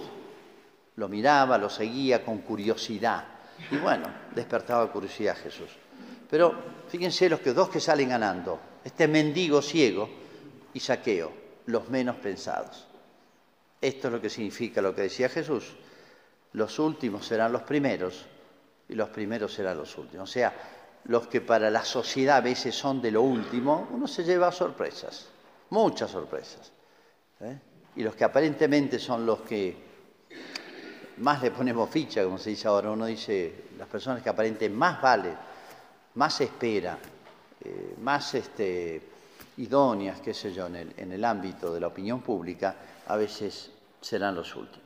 lo 0.97 1.09
miraba, 1.09 1.59
lo 1.59 1.71
seguía 1.71 2.25
con 2.25 2.39
curiosidad 2.39 3.36
y 3.71 3.77
bueno, 3.77 4.07
despertaba 4.35 4.91
curiosidad 4.91 5.37
Jesús. 5.37 5.71
Pero 6.29 6.55
fíjense 6.89 7.29
los 7.29 7.41
que 7.41 7.53
dos 7.53 7.69
que 7.69 7.81
salen 7.81 8.09
ganando, 8.09 8.59
este 8.85 9.09
mendigo 9.09 9.63
ciego 9.63 10.09
y 10.75 10.81
saqueo, 10.81 11.33
los 11.67 11.89
menos 11.89 12.17
pensados. 12.17 12.87
Esto 13.81 14.09
es 14.09 14.13
lo 14.13 14.21
que 14.21 14.31
significa 14.31 14.81
lo 14.81 14.95
que 14.95 15.03
decía 15.03 15.29
Jesús. 15.29 15.75
Los 16.53 16.79
últimos 16.79 17.27
serán 17.27 17.53
los 17.53 17.63
primeros 17.63 18.27
y 18.89 18.95
los 18.95 19.09
primeros 19.11 19.53
serán 19.53 19.77
los 19.79 19.97
últimos. 19.99 20.29
O 20.29 20.33
sea, 20.33 20.53
los 21.05 21.29
que 21.29 21.41
para 21.41 21.71
la 21.71 21.85
sociedad 21.85 22.39
a 22.39 22.41
veces 22.41 22.75
son 22.75 23.01
de 23.01 23.11
lo 23.11 23.23
último, 23.23 23.89
uno 23.93 24.09
se 24.09 24.25
lleva 24.25 24.51
sorpresas, 24.51 25.29
muchas 25.71 26.11
sorpresas. 26.11 26.73
¿eh? 27.41 27.59
Y 27.97 28.03
los 28.03 28.17
que 28.17 28.25
aparentemente 28.25 28.99
son 28.99 29.25
los 29.25 29.43
que 29.43 29.86
más 31.19 31.43
le 31.43 31.51
ponemos 31.51 31.89
ficha, 31.91 32.23
como 32.25 32.39
se 32.39 32.51
dice 32.51 32.69
ahora, 32.69 32.91
uno 32.91 33.07
dice, 33.07 33.65
las 33.79 33.89
personas 33.89 34.23
que 34.23 34.29
aparentemente 34.29 34.77
más 34.77 35.01
vale, 35.01 35.35
más 36.15 36.41
espera, 36.41 36.99
eh, 37.65 37.95
más 38.01 38.35
este, 38.35 39.03
idóneas, 39.57 40.21
qué 40.21 40.35
sé 40.35 40.53
yo, 40.53 40.67
en 40.67 41.13
el 41.13 41.25
ámbito 41.25 41.73
de 41.73 41.81
la 41.81 41.87
opinión 41.87 42.21
pública, 42.21 42.77
a 43.07 43.17
veces 43.17 43.71
serán 44.01 44.35
los 44.35 44.55
últimos. 44.55 44.86